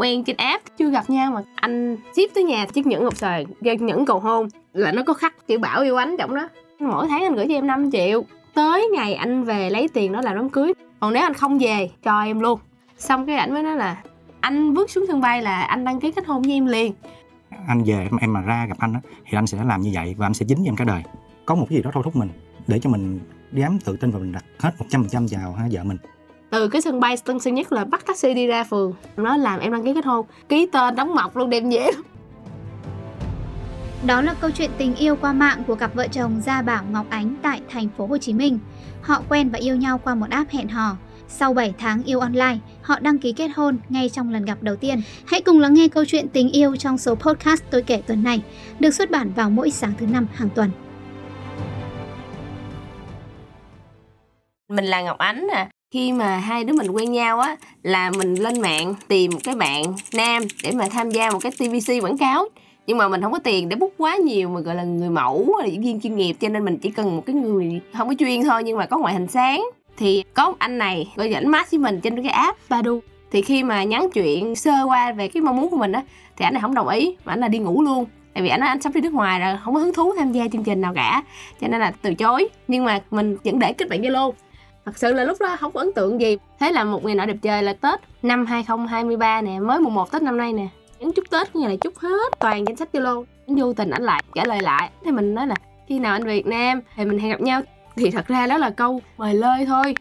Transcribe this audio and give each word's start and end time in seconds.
quen 0.00 0.24
trên 0.24 0.36
app. 0.36 0.64
Chưa 0.78 0.90
gặp 0.90 1.10
nhau 1.10 1.32
mà 1.32 1.42
anh 1.54 1.96
ship 2.12 2.34
tới 2.34 2.44
nhà 2.44 2.66
chiếc 2.66 2.86
nhẫn 2.86 3.04
ngọc 3.04 3.16
sời 3.16 3.46
nhẫn 3.60 4.06
cầu 4.06 4.20
hôn. 4.20 4.48
Là 4.72 4.92
nó 4.92 5.02
có 5.06 5.14
khắc 5.14 5.46
chữ 5.46 5.58
bảo 5.58 5.82
yêu 5.82 5.96
ánh 5.96 6.16
trọng 6.18 6.34
đó. 6.34 6.48
Mỗi 6.78 7.08
tháng 7.08 7.22
anh 7.22 7.34
gửi 7.34 7.46
cho 7.48 7.54
em 7.54 7.66
5 7.66 7.90
triệu. 7.90 8.24
Tới 8.54 8.88
ngày 8.94 9.14
anh 9.14 9.44
về 9.44 9.70
lấy 9.70 9.88
tiền 9.88 10.12
đó 10.12 10.20
là 10.20 10.34
đám 10.34 10.50
cưới. 10.50 10.72
Còn 11.00 11.12
nếu 11.12 11.22
anh 11.22 11.34
không 11.34 11.58
về 11.58 11.90
cho 12.02 12.22
em 12.22 12.40
luôn. 12.40 12.60
Xong 12.98 13.26
cái 13.26 13.36
ảnh 13.36 13.54
mới 13.54 13.62
nói 13.62 13.76
là 13.76 14.02
anh 14.40 14.74
bước 14.74 14.90
xuống 14.90 15.04
sân 15.08 15.20
bay 15.20 15.42
là 15.42 15.62
anh 15.62 15.84
đăng 15.84 16.00
ký 16.00 16.12
kết 16.12 16.26
hôn 16.26 16.42
với 16.42 16.52
em 16.52 16.66
liền. 16.66 16.92
Anh 17.68 17.84
về 17.84 17.94
em, 17.94 18.16
em 18.20 18.32
mà 18.32 18.40
ra 18.40 18.66
gặp 18.66 18.76
anh 18.78 18.92
á 18.92 19.00
thì 19.24 19.38
anh 19.38 19.46
sẽ 19.46 19.64
làm 19.64 19.80
như 19.80 19.90
vậy 19.94 20.14
và 20.18 20.26
anh 20.26 20.34
sẽ 20.34 20.46
dính 20.46 20.58
với 20.58 20.68
em 20.68 20.76
cả 20.76 20.84
đời. 20.84 21.02
Có 21.46 21.54
một 21.54 21.66
cái 21.70 21.76
gì 21.76 21.82
đó 21.82 21.90
thôi 21.94 22.02
thúc 22.04 22.16
mình 22.16 22.28
để 22.66 22.78
cho 22.78 22.90
mình 22.90 23.20
dám 23.52 23.78
tự 23.84 23.96
tin 23.96 24.10
và 24.10 24.18
mình 24.18 24.32
đặt 24.32 24.44
hết 24.58 24.70
một 24.78 24.86
trăm 24.88 25.02
phần 25.02 25.10
trăm 25.10 25.26
vào 25.40 25.52
ha, 25.52 25.68
vợ 25.70 25.84
mình 25.84 25.96
từ 26.50 26.68
cái 26.68 26.80
sân 26.80 27.00
bay 27.00 27.16
Tân 27.24 27.40
Sơn 27.40 27.54
Nhất 27.54 27.72
là 27.72 27.84
bắt 27.84 28.06
taxi 28.06 28.34
đi 28.34 28.46
ra 28.46 28.64
phường 28.64 28.94
nó 29.16 29.36
làm 29.36 29.60
em 29.60 29.72
đăng 29.72 29.84
ký 29.84 29.94
kết 29.94 30.04
hôn 30.04 30.26
ký 30.48 30.66
tên 30.72 30.94
đóng 30.94 31.14
mọc 31.14 31.36
luôn 31.36 31.50
đem 31.50 31.70
về 31.70 31.90
đó 34.06 34.22
là 34.22 34.34
câu 34.34 34.50
chuyện 34.50 34.70
tình 34.78 34.96
yêu 34.96 35.16
qua 35.16 35.32
mạng 35.32 35.62
của 35.66 35.74
cặp 35.74 35.94
vợ 35.94 36.06
chồng 36.12 36.40
Gia 36.44 36.62
Bảo 36.62 36.84
Ngọc 36.92 37.06
Ánh 37.10 37.34
tại 37.42 37.60
thành 37.70 37.88
phố 37.96 38.06
Hồ 38.06 38.18
Chí 38.18 38.32
Minh. 38.32 38.58
Họ 39.02 39.22
quen 39.28 39.48
và 39.48 39.58
yêu 39.58 39.76
nhau 39.76 40.00
qua 40.04 40.14
một 40.14 40.26
app 40.30 40.50
hẹn 40.50 40.68
hò. 40.68 40.96
Sau 41.28 41.54
7 41.54 41.74
tháng 41.78 42.02
yêu 42.02 42.20
online, 42.20 42.58
họ 42.82 42.98
đăng 43.00 43.18
ký 43.18 43.32
kết 43.32 43.48
hôn 43.54 43.78
ngay 43.88 44.08
trong 44.08 44.32
lần 44.32 44.44
gặp 44.44 44.58
đầu 44.60 44.76
tiên. 44.76 45.02
Hãy 45.26 45.42
cùng 45.42 45.60
lắng 45.60 45.74
nghe 45.74 45.88
câu 45.88 46.04
chuyện 46.04 46.28
tình 46.28 46.50
yêu 46.50 46.76
trong 46.76 46.98
số 46.98 47.14
podcast 47.14 47.62
tôi 47.70 47.82
kể 47.82 48.02
tuần 48.06 48.22
này, 48.22 48.42
được 48.80 48.90
xuất 48.90 49.10
bản 49.10 49.32
vào 49.36 49.50
mỗi 49.50 49.70
sáng 49.70 49.92
thứ 49.98 50.06
năm 50.06 50.26
hàng 50.34 50.48
tuần. 50.54 50.70
Mình 54.68 54.84
là 54.84 55.02
Ngọc 55.02 55.18
Ánh 55.18 55.46
nè, 55.54 55.68
khi 55.90 56.12
mà 56.12 56.36
hai 56.36 56.64
đứa 56.64 56.72
mình 56.72 56.90
quen 56.90 57.12
nhau 57.12 57.40
á, 57.40 57.56
là 57.82 58.10
mình 58.18 58.34
lên 58.34 58.60
mạng 58.60 58.94
tìm 59.08 59.30
một 59.32 59.38
cái 59.44 59.54
bạn 59.54 59.82
nam 60.14 60.42
để 60.62 60.70
mà 60.74 60.86
tham 60.90 61.10
gia 61.10 61.30
một 61.30 61.38
cái 61.42 61.52
TVC 61.52 62.02
quảng 62.02 62.18
cáo. 62.18 62.48
Nhưng 62.86 62.98
mà 62.98 63.08
mình 63.08 63.22
không 63.22 63.32
có 63.32 63.38
tiền 63.38 63.68
để 63.68 63.76
bút 63.76 63.94
quá 63.98 64.16
nhiều 64.16 64.48
mà, 64.48 64.60
gọi 64.60 64.74
là, 64.74 64.84
người 64.84 65.10
mẫu 65.10 65.56
là, 65.58 65.66
diễn 65.66 65.82
viên 65.82 66.00
chuyên 66.00 66.16
nghiệp, 66.16 66.36
cho 66.40 66.48
nên 66.48 66.64
mình 66.64 66.78
chỉ 66.78 66.90
cần 66.90 67.16
một 67.16 67.22
cái 67.26 67.34
người 67.34 67.80
không 67.98 68.08
có 68.08 68.14
chuyên 68.18 68.42
thôi 68.44 68.62
nhưng 68.64 68.78
mà 68.78 68.86
có 68.86 68.98
ngoại 68.98 69.14
hình 69.14 69.26
sáng. 69.26 69.64
Thì 69.96 70.24
có 70.34 70.50
một 70.50 70.56
anh 70.58 70.78
này 70.78 71.12
gọi 71.16 71.30
dẫn 71.30 71.48
match 71.48 71.70
với 71.70 71.78
mình 71.78 72.00
trên 72.00 72.22
cái 72.22 72.32
app 72.32 72.58
Badu. 72.68 73.00
Thì 73.32 73.42
khi 73.42 73.62
mà 73.62 73.84
nhắn 73.84 74.08
chuyện 74.12 74.56
sơ 74.56 74.84
qua 74.86 75.12
về 75.12 75.28
cái 75.28 75.42
mong 75.42 75.56
muốn 75.56 75.70
của 75.70 75.76
mình 75.76 75.92
á, 75.92 76.02
thì 76.36 76.44
anh 76.44 76.54
này 76.54 76.60
không 76.62 76.74
đồng 76.74 76.88
ý, 76.88 77.16
mà 77.24 77.32
anh 77.32 77.40
là 77.40 77.48
đi 77.48 77.58
ngủ 77.58 77.82
luôn. 77.82 78.04
Tại 78.34 78.42
vì 78.42 78.48
anh 78.48 78.60
nói 78.60 78.68
anh 78.68 78.82
sắp 78.82 78.94
đi 78.94 79.00
nước 79.00 79.12
ngoài 79.12 79.40
rồi, 79.40 79.58
không 79.64 79.74
có 79.74 79.80
hứng 79.80 79.94
thú 79.94 80.14
tham 80.16 80.32
gia 80.32 80.48
chương 80.48 80.64
trình 80.64 80.80
nào 80.80 80.92
cả. 80.94 81.22
Cho 81.60 81.68
nên 81.68 81.80
là 81.80 81.92
từ 82.02 82.14
chối. 82.14 82.48
Nhưng 82.68 82.84
mà 82.84 83.00
mình 83.10 83.36
vẫn 83.44 83.58
để 83.58 83.72
kết 83.72 83.88
bạn 83.88 84.02
zalo 84.02 84.32
thật 84.90 84.98
sự 84.98 85.12
là 85.12 85.24
lúc 85.24 85.36
đó 85.40 85.56
không 85.60 85.72
có 85.72 85.80
ấn 85.80 85.92
tượng 85.92 86.20
gì. 86.20 86.36
Thế 86.60 86.72
là 86.72 86.84
một 86.84 87.04
ngày 87.04 87.14
nọ 87.14 87.26
đẹp 87.26 87.36
trời 87.42 87.62
là 87.62 87.72
tết 87.72 88.00
năm 88.22 88.46
2023 88.46 89.40
nè, 89.40 89.58
mới 89.58 89.80
mùng 89.80 89.94
một 89.94 90.12
tết 90.12 90.22
năm 90.22 90.36
nay 90.36 90.52
nè. 90.52 90.68
Nhắn 90.98 91.12
chúc 91.12 91.24
tết 91.30 91.56
như 91.56 91.62
là 91.62 91.68
này 91.68 91.76
chúc 91.76 91.98
hết 91.98 92.38
toàn 92.38 92.64
danh 92.66 92.76
sách 92.76 92.88
zalo. 92.92 93.24
Anh 93.46 93.56
vô 93.56 93.72
tình 93.72 93.90
anh 93.90 94.02
lại, 94.02 94.22
trả 94.34 94.44
lời 94.44 94.60
lại. 94.62 94.90
Thì 95.04 95.10
mình 95.10 95.34
nói 95.34 95.46
là, 95.46 95.54
khi 95.88 95.98
nào 95.98 96.12
anh 96.12 96.24
về 96.24 96.34
việt 96.34 96.46
nam 96.46 96.80
thì 96.96 97.04
mình 97.04 97.18
hẹn 97.18 97.30
gặp 97.30 97.40
nhau. 97.40 97.62
Thì 97.96 98.10
thật 98.10 98.26
ra 98.26 98.46
đó 98.46 98.58
là 98.58 98.70
câu 98.70 99.00
mời 99.16 99.34
lơi 99.34 99.66
thôi 99.66 99.94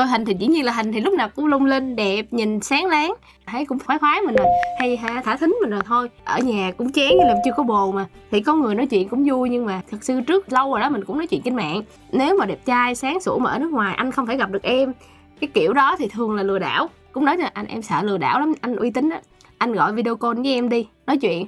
coi 0.00 0.08
hình 0.08 0.24
thì 0.24 0.34
dĩ 0.38 0.46
nhiên 0.46 0.64
là 0.64 0.72
hình 0.72 0.92
thì 0.92 1.00
lúc 1.00 1.14
nào 1.14 1.28
cũng 1.36 1.46
lung 1.46 1.64
linh, 1.64 1.96
đẹp, 1.96 2.26
nhìn 2.30 2.60
sáng 2.60 2.86
láng. 2.86 3.14
Thấy 3.46 3.64
cũng 3.64 3.78
khoái 3.78 3.98
khoái 3.98 4.20
mình 4.22 4.34
rồi, 4.34 4.46
hay 4.80 4.96
ha, 4.96 5.22
thả 5.24 5.36
thính 5.36 5.56
mình 5.60 5.70
rồi 5.70 5.80
thôi. 5.86 6.08
Ở 6.24 6.38
nhà 6.38 6.72
cũng 6.76 6.92
chán 6.92 7.08
như 7.08 7.24
làm 7.26 7.36
chưa 7.44 7.50
có 7.56 7.62
bồ 7.62 7.92
mà. 7.92 8.06
Thì 8.30 8.40
có 8.40 8.54
người 8.54 8.74
nói 8.74 8.86
chuyện 8.86 9.08
cũng 9.08 9.24
vui 9.28 9.48
nhưng 9.48 9.66
mà 9.66 9.82
thật 9.90 9.98
sự 10.04 10.20
trước 10.20 10.52
lâu 10.52 10.70
rồi 10.70 10.80
đó 10.80 10.88
mình 10.88 11.04
cũng 11.04 11.18
nói 11.18 11.26
chuyện 11.26 11.42
trên 11.44 11.56
mạng. 11.56 11.82
Nếu 12.12 12.36
mà 12.36 12.46
đẹp 12.46 12.58
trai, 12.64 12.94
sáng 12.94 13.20
sủa 13.20 13.38
mà 13.38 13.50
ở 13.50 13.58
nước 13.58 13.72
ngoài, 13.72 13.94
anh 13.94 14.12
không 14.12 14.26
phải 14.26 14.36
gặp 14.36 14.50
được 14.50 14.62
em. 14.62 14.92
Cái 15.40 15.48
kiểu 15.54 15.72
đó 15.72 15.96
thì 15.98 16.08
thường 16.08 16.34
là 16.34 16.42
lừa 16.42 16.58
đảo. 16.58 16.88
Cũng 17.12 17.24
nói 17.24 17.36
là 17.36 17.50
anh, 17.54 17.66
em 17.66 17.82
sợ 17.82 18.02
lừa 18.02 18.18
đảo 18.18 18.40
lắm, 18.40 18.52
anh 18.60 18.76
uy 18.76 18.90
tín 18.90 19.10
á. 19.10 19.20
Anh 19.58 19.72
gọi 19.72 19.92
video 19.92 20.16
call 20.16 20.42
với 20.42 20.54
em 20.54 20.68
đi, 20.68 20.86
nói 21.06 21.16
chuyện. 21.16 21.46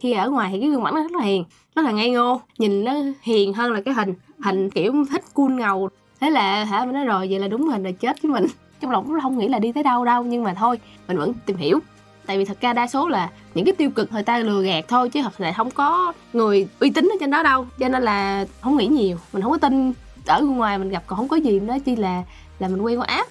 Khi 0.00 0.12
ở 0.12 0.30
ngoài 0.30 0.48
thì 0.52 0.60
cái 0.60 0.70
gương 0.70 0.82
mặt 0.82 0.94
nó 0.94 1.02
rất 1.02 1.12
là 1.12 1.24
hiền, 1.24 1.44
rất 1.76 1.82
là 1.82 1.90
ngây 1.90 2.10
ngô, 2.10 2.40
nhìn 2.58 2.84
nó 2.84 2.92
hiền 3.22 3.52
hơn 3.52 3.72
là 3.72 3.80
cái 3.80 3.94
hình 3.94 4.14
hình 4.40 4.70
kiểu 4.70 4.92
thích 5.10 5.24
cool 5.34 5.52
ngầu. 5.52 5.88
Thế 6.20 6.30
là 6.30 6.64
hả, 6.64 6.84
mình 6.84 6.94
nói 6.94 7.04
rồi, 7.04 7.26
vậy 7.30 7.38
là 7.38 7.48
đúng 7.48 7.68
hình 7.68 7.82
rồi 7.82 7.92
chết 7.92 8.22
với 8.22 8.32
mình. 8.32 8.46
Trong 8.80 8.90
lòng 8.90 9.06
cũng 9.06 9.20
không 9.22 9.38
nghĩ 9.38 9.48
là 9.48 9.58
đi 9.58 9.72
tới 9.72 9.82
đâu 9.82 10.04
đâu, 10.04 10.22
nhưng 10.22 10.42
mà 10.42 10.54
thôi, 10.54 10.78
mình 11.08 11.16
vẫn 11.16 11.32
tìm 11.46 11.56
hiểu. 11.56 11.78
Tại 12.26 12.38
vì 12.38 12.44
thật 12.44 12.60
ra 12.60 12.72
đa 12.72 12.86
số 12.86 13.08
là 13.08 13.30
những 13.54 13.64
cái 13.64 13.74
tiêu 13.74 13.90
cực 13.90 14.12
người 14.12 14.22
ta 14.22 14.38
lừa 14.38 14.62
gạt 14.62 14.84
thôi, 14.88 15.10
chứ 15.10 15.22
thật 15.22 15.40
là 15.40 15.52
không 15.52 15.70
có 15.70 16.12
người 16.32 16.68
uy 16.80 16.90
tín 16.90 17.04
ở 17.04 17.16
trên 17.20 17.30
đó 17.30 17.42
đâu. 17.42 17.66
Cho 17.78 17.88
nên 17.88 18.02
là 18.02 18.46
không 18.60 18.76
nghĩ 18.76 18.86
nhiều. 18.86 19.18
Mình 19.32 19.42
không 19.42 19.52
có 19.52 19.58
tin 19.58 19.92
ở 20.26 20.42
ngoài 20.42 20.78
mình 20.78 20.88
gặp, 20.88 21.02
còn 21.06 21.18
không 21.18 21.28
có 21.28 21.36
gì 21.36 21.60
nữa, 21.60 21.76
chỉ 21.84 21.96
là 21.96 22.22
là 22.58 22.68
mình 22.68 22.80
quen 22.82 23.00
qua 23.00 23.06
app. 23.06 23.30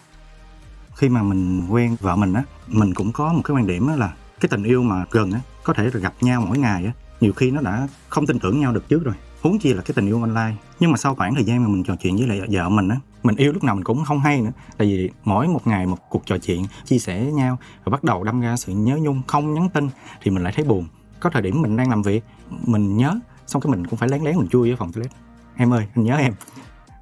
Khi 0.96 1.10
mà 1.10 1.24
mình 1.24 1.68
quen 1.70 1.98
vợ 2.02 2.16
mình 2.16 2.34
á, 2.34 2.44
mình 2.68 2.94
cũng 2.94 3.12
có 3.12 3.34
một 3.34 3.42
cái 3.44 3.56
quan 3.56 3.68
điểm 3.68 3.88
á 3.88 3.96
là 3.96 4.14
cái 4.40 4.50
tình 4.50 4.64
yêu 4.64 4.84
mà 4.84 5.06
gần 5.12 5.32
á, 5.32 5.40
có 5.64 5.74
thể 5.74 5.90
là 5.94 6.00
gặp 6.00 6.14
nhau 6.22 6.44
mỗi 6.48 6.58
ngày 6.58 6.86
á. 6.86 6.92
Nhiều 7.22 7.34
khi 7.34 7.52
nó 7.52 7.62
đã 7.62 7.88
không 8.10 8.26
tin 8.26 8.40
tưởng 8.40 8.60
nhau 8.60 8.74
được 8.74 8.90
trước 8.90 9.04
rồi 9.04 9.16
huống 9.45 9.59
chi 9.59 9.73
là 9.73 9.81
cái 9.81 9.94
tình 9.95 10.06
yêu 10.06 10.22
online. 10.22 10.56
Nhưng 10.79 10.91
mà 10.91 10.97
sau 10.97 11.16
khoảng 11.16 11.35
thời 11.35 11.44
gian 11.44 11.63
mà 11.63 11.67
mình 11.67 11.83
trò 11.83 11.95
chuyện 11.95 12.16
với 12.17 12.28
lại 12.28 12.41
vợ 12.50 12.69
mình 12.69 12.89
á, 12.89 12.97
mình 13.23 13.35
yêu 13.35 13.53
lúc 13.53 13.63
nào 13.63 13.75
mình 13.75 13.83
cũng 13.83 14.03
không 14.06 14.19
hay 14.19 14.41
nữa. 14.41 14.51
Tại 14.78 14.88
vì 14.88 15.09
mỗi 15.23 15.47
một 15.47 15.67
ngày, 15.67 15.85
một 15.85 15.97
cuộc 16.09 16.25
trò 16.25 16.38
chuyện, 16.38 16.66
chia 16.85 17.00
sẻ 17.00 17.23
với 17.23 17.33
nhau 17.33 17.57
và 17.83 17.89
bắt 17.89 18.03
đầu 18.03 18.23
đâm 18.23 18.41
ra 18.41 18.57
sự 18.57 18.73
nhớ 18.73 18.97
nhung, 19.01 19.22
không 19.28 19.53
nhắn 19.53 19.69
tin, 19.69 19.89
thì 20.22 20.31
mình 20.31 20.44
lại 20.44 20.53
thấy 20.56 20.66
buồn. 20.66 20.88
Có 21.19 21.29
thời 21.29 21.41
điểm 21.41 21.61
mình 21.61 21.78
đang 21.78 21.89
làm 21.89 22.01
việc, 22.01 22.23
mình 22.66 22.97
nhớ, 22.97 23.19
xong 23.47 23.61
cái 23.61 23.72
mình 23.72 23.88
cũng 23.88 24.00
phải 24.00 24.09
lén 24.09 24.22
lén 24.23 24.38
mình 24.38 24.47
chui 24.47 24.69
ở 24.69 24.75
phòng 24.75 24.91
toilet. 24.91 25.11
Em 25.56 25.73
ơi, 25.73 25.88
anh 25.95 26.03
nhớ 26.03 26.16
em. 26.16 26.33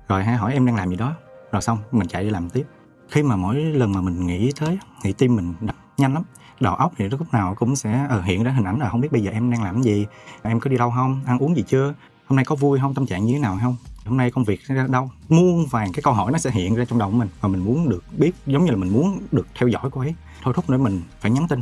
Rồi 0.07 0.23
hãy 0.23 0.35
hỏi 0.35 0.53
em 0.53 0.65
đang 0.65 0.75
làm 0.75 0.89
gì 0.89 0.95
đó? 0.95 1.15
Rồi 1.51 1.61
xong, 1.61 1.77
mình 1.91 2.07
chạy 2.07 2.23
đi 2.23 2.29
làm 2.29 2.49
tiếp. 2.49 2.63
Khi 3.09 3.23
mà 3.23 3.35
mỗi 3.35 3.55
lần 3.55 3.91
mà 3.91 4.01
mình 4.01 4.27
nghĩ 4.27 4.51
tới 4.59 4.77
thì 5.03 5.13
tim 5.13 5.35
mình 5.35 5.53
đập 5.61 5.75
nhanh 5.97 6.13
lắm. 6.13 6.23
Đầu 6.59 6.75
óc 6.75 6.93
thì 6.97 7.09
lúc 7.09 7.33
nào 7.33 7.55
cũng 7.55 7.75
sẽ 7.75 8.05
ở 8.09 8.21
hiện 8.21 8.43
ra 8.43 8.51
hình 8.51 8.65
ảnh 8.65 8.79
là 8.79 8.89
không 8.89 9.01
biết 9.01 9.11
bây 9.11 9.21
giờ 9.21 9.31
em 9.31 9.51
đang 9.51 9.63
làm 9.63 9.81
gì, 9.81 10.05
em 10.41 10.59
có 10.59 10.69
đi 10.69 10.77
đâu 10.77 10.91
không, 10.95 11.21
ăn 11.25 11.39
uống 11.39 11.55
gì 11.55 11.63
chưa? 11.67 11.93
Hôm 12.27 12.35
nay 12.35 12.45
có 12.45 12.55
vui 12.55 12.79
không? 12.79 12.93
Tâm 12.93 13.05
trạng 13.05 13.25
như 13.25 13.33
thế 13.33 13.39
nào 13.39 13.57
không? 13.61 13.75
Hôm 14.05 14.17
nay 14.17 14.31
công 14.31 14.43
việc 14.43 14.63
ra 14.63 14.87
đâu? 14.89 15.09
Muôn 15.29 15.65
vàng 15.65 15.91
cái 15.93 16.01
câu 16.03 16.13
hỏi 16.13 16.31
nó 16.31 16.37
sẽ 16.37 16.51
hiện 16.51 16.75
ra 16.75 16.85
trong 16.85 16.99
đầu 16.99 17.11
của 17.11 17.17
mình 17.17 17.29
và 17.41 17.49
mình 17.49 17.65
muốn 17.65 17.89
được 17.89 18.03
biết, 18.17 18.31
giống 18.45 18.65
như 18.65 18.71
là 18.71 18.77
mình 18.77 18.93
muốn 18.93 19.19
được 19.31 19.47
theo 19.55 19.69
dõi 19.69 19.89
cô 19.91 20.01
ấy. 20.01 20.15
Thôi 20.41 20.53
thúc 20.55 20.69
nữa 20.69 20.77
mình 20.77 21.01
phải 21.19 21.31
nhắn 21.31 21.47
tin. 21.49 21.61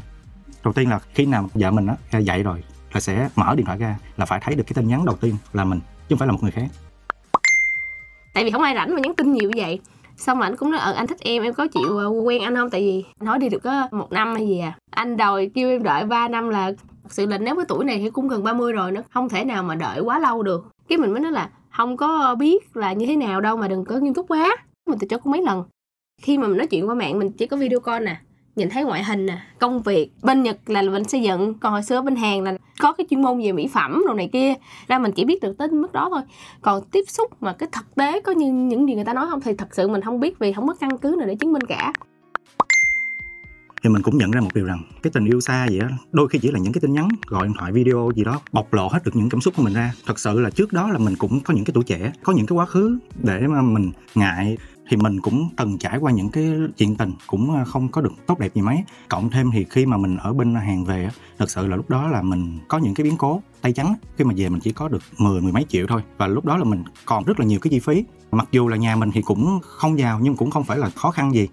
Đầu 0.63 0.73
tiên 0.73 0.89
là 0.89 0.99
khi 1.13 1.25
nào 1.25 1.49
vợ 1.53 1.71
mình 1.71 1.87
á 1.87 2.19
dậy 2.19 2.43
rồi 2.43 2.63
là 2.93 2.99
sẽ 2.99 3.29
mở 3.35 3.55
điện 3.55 3.65
thoại 3.65 3.77
ra 3.77 3.97
là 4.17 4.25
phải 4.25 4.39
thấy 4.43 4.55
được 4.55 4.63
cái 4.67 4.73
tin 4.73 4.87
nhắn 4.87 5.05
đầu 5.05 5.15
tiên 5.15 5.35
là 5.53 5.63
mình, 5.63 5.79
chứ 5.79 6.05
không 6.09 6.19
phải 6.19 6.27
là 6.27 6.31
một 6.31 6.39
người 6.41 6.51
khác. 6.51 6.67
Tại 8.33 8.43
vì 8.43 8.51
không 8.51 8.61
ai 8.61 8.75
rảnh 8.75 8.95
mà 8.95 9.01
nhắn 9.01 9.13
tin 9.17 9.33
nhiều 9.33 9.49
như 9.49 9.61
vậy. 9.63 9.79
Xong 10.17 10.37
rồi 10.37 10.47
anh 10.47 10.55
cũng 10.55 10.71
nói 10.71 10.79
ờ 10.79 10.93
anh 10.93 11.07
thích 11.07 11.19
em 11.19 11.43
em 11.43 11.53
có 11.53 11.67
chịu 11.73 11.97
ờ, 11.97 12.07
quen 12.07 12.41
anh 12.41 12.55
không? 12.55 12.69
Tại 12.69 12.81
vì 12.81 13.05
nói 13.25 13.39
đi 13.39 13.49
được 13.49 13.63
có 13.63 13.87
một 13.91 14.11
năm 14.11 14.35
hay 14.35 14.47
gì 14.47 14.59
à. 14.59 14.77
Anh 14.89 15.17
đòi 15.17 15.51
kêu 15.55 15.69
em 15.69 15.83
đợi 15.83 16.05
3 16.05 16.27
năm 16.27 16.49
là 16.49 16.71
thật 17.03 17.09
sự 17.13 17.25
là 17.25 17.37
nếu 17.37 17.55
cái 17.55 17.65
tuổi 17.67 17.85
này 17.85 17.99
thì 17.99 18.09
cũng 18.09 18.27
gần 18.27 18.43
30 18.43 18.73
rồi 18.73 18.91
nó 18.91 19.01
không 19.09 19.29
thể 19.29 19.45
nào 19.45 19.63
mà 19.63 19.75
đợi 19.75 19.99
quá 20.01 20.19
lâu 20.19 20.43
được. 20.43 20.65
Cái 20.87 20.97
mình 20.97 21.11
mới 21.11 21.19
nói 21.19 21.31
là 21.31 21.49
không 21.77 21.97
có 21.97 22.35
biết 22.35 22.77
là 22.77 22.93
như 22.93 23.05
thế 23.05 23.15
nào 23.15 23.41
đâu 23.41 23.57
mà 23.57 23.67
đừng 23.67 23.85
có 23.85 23.95
nghiêm 23.97 24.13
túc 24.13 24.27
quá. 24.27 24.57
Mình 24.87 24.99
từ 24.99 25.07
cho 25.07 25.17
cũng 25.17 25.31
mấy 25.31 25.41
lần. 25.41 25.63
Khi 26.21 26.37
mà 26.37 26.47
mình 26.47 26.57
nói 26.57 26.67
chuyện 26.67 26.89
qua 26.89 26.95
mạng, 26.95 27.19
mình 27.19 27.31
chỉ 27.31 27.47
có 27.47 27.57
video 27.57 27.79
call 27.79 28.05
nè, 28.05 28.17
nhìn 28.55 28.69
thấy 28.69 28.83
ngoại 28.83 29.03
hình 29.03 29.25
nè, 29.25 29.37
công 29.59 29.81
việc. 29.81 30.11
Bên 30.23 30.43
nhật 30.43 30.57
là 30.69 30.81
bên 30.81 31.03
xây 31.03 31.21
dựng, 31.21 31.53
còn 31.59 31.71
hồi 31.71 31.83
xưa 31.83 32.01
bên 32.01 32.15
hàn 32.15 32.43
là 32.43 32.53
có 32.79 32.91
cái 32.91 33.07
chuyên 33.09 33.21
môn 33.21 33.41
về 33.41 33.51
mỹ 33.51 33.67
phẩm 33.67 34.03
rồi 34.07 34.15
này 34.15 34.29
kia. 34.33 34.53
Ra 34.87 34.99
mình 34.99 35.11
chỉ 35.11 35.25
biết 35.25 35.41
được 35.41 35.57
tới 35.57 35.67
mức 35.67 35.91
đó 35.93 36.07
thôi. 36.11 36.21
Còn 36.61 36.83
tiếp 36.91 37.03
xúc 37.07 37.31
mà 37.39 37.53
cái 37.53 37.69
thực 37.71 37.95
tế 37.95 38.21
có 38.21 38.31
như 38.31 38.51
những 38.51 38.87
gì 38.87 38.95
người 38.95 39.05
ta 39.05 39.13
nói 39.13 39.27
không 39.29 39.41
thì 39.41 39.53
thật 39.53 39.67
sự 39.71 39.87
mình 39.87 40.01
không 40.01 40.19
biết 40.19 40.39
vì 40.39 40.53
không 40.53 40.67
có 40.67 40.73
căn 40.79 40.97
cứ 40.97 41.15
nào 41.17 41.27
để 41.27 41.35
chứng 41.35 41.53
minh 41.53 41.63
cả 41.63 41.93
thì 43.83 43.89
mình 43.89 44.01
cũng 44.01 44.17
nhận 44.17 44.31
ra 44.31 44.41
một 44.41 44.53
điều 44.53 44.65
rằng 44.65 44.81
cái 45.03 45.11
tình 45.13 45.25
yêu 45.25 45.41
xa 45.41 45.65
vậy 45.69 45.79
đó 45.79 45.87
đôi 46.11 46.27
khi 46.27 46.39
chỉ 46.39 46.51
là 46.51 46.59
những 46.59 46.73
cái 46.73 46.81
tin 46.81 46.93
nhắn, 46.93 47.07
gọi 47.27 47.47
điện 47.47 47.55
thoại, 47.59 47.71
video 47.71 48.11
gì 48.15 48.23
đó, 48.23 48.41
bộc 48.51 48.73
lộ 48.73 48.87
hết 48.87 49.03
được 49.03 49.15
những 49.15 49.29
cảm 49.29 49.41
xúc 49.41 49.53
của 49.57 49.63
mình 49.63 49.73
ra. 49.73 49.93
Thật 50.05 50.19
sự 50.19 50.39
là 50.39 50.49
trước 50.49 50.73
đó 50.73 50.89
là 50.89 50.97
mình 50.97 51.15
cũng 51.15 51.39
có 51.39 51.53
những 51.53 51.65
cái 51.65 51.71
tuổi 51.73 51.83
trẻ, 51.83 52.11
có 52.23 52.33
những 52.33 52.45
cái 52.45 52.55
quá 52.57 52.65
khứ 52.65 52.97
để 53.23 53.47
mà 53.47 53.61
mình 53.61 53.91
ngại, 54.15 54.57
thì 54.89 54.97
mình 54.97 55.21
cũng 55.21 55.49
từng 55.57 55.77
trải 55.77 55.97
qua 55.97 56.11
những 56.11 56.29
cái 56.29 56.53
chuyện 56.77 56.95
tình 56.95 57.13
cũng 57.27 57.55
à, 57.55 57.65
không 57.65 57.87
có 57.87 58.01
được 58.01 58.13
tốt 58.27 58.39
đẹp 58.39 58.55
gì 58.55 58.61
mấy. 58.61 58.83
Cộng 59.09 59.29
thêm 59.29 59.51
thì 59.53 59.65
khi 59.69 59.85
mà 59.85 59.97
mình 59.97 60.17
ở 60.17 60.33
bên 60.33 60.55
hàng 60.55 60.85
về 60.85 61.09
thật 61.37 61.49
sự 61.49 61.67
là 61.67 61.75
lúc 61.75 61.89
đó 61.89 62.07
là 62.07 62.21
mình 62.21 62.59
có 62.67 62.77
những 62.77 62.93
cái 62.93 63.03
biến 63.03 63.17
cố 63.17 63.41
tay 63.61 63.73
trắng 63.73 63.95
khi 64.17 64.23
mà 64.23 64.33
về 64.37 64.49
mình 64.49 64.59
chỉ 64.59 64.71
có 64.71 64.87
được 64.87 65.03
mười 65.17 65.41
mười 65.41 65.51
mấy 65.51 65.65
triệu 65.69 65.87
thôi 65.87 66.01
và 66.17 66.27
lúc 66.27 66.45
đó 66.45 66.57
là 66.57 66.63
mình 66.63 66.83
còn 67.05 67.23
rất 67.23 67.39
là 67.39 67.45
nhiều 67.45 67.59
cái 67.59 67.71
chi 67.71 67.79
phí. 67.79 68.05
Mặc 68.31 68.47
dù 68.51 68.67
là 68.67 68.77
nhà 68.77 68.95
mình 68.95 69.11
thì 69.13 69.21
cũng 69.21 69.59
không 69.61 69.99
giàu 69.99 70.19
nhưng 70.21 70.35
cũng 70.35 70.51
không 70.51 70.63
phải 70.63 70.77
là 70.77 70.89
khó 70.89 71.11
khăn 71.11 71.33
gì 71.33 71.47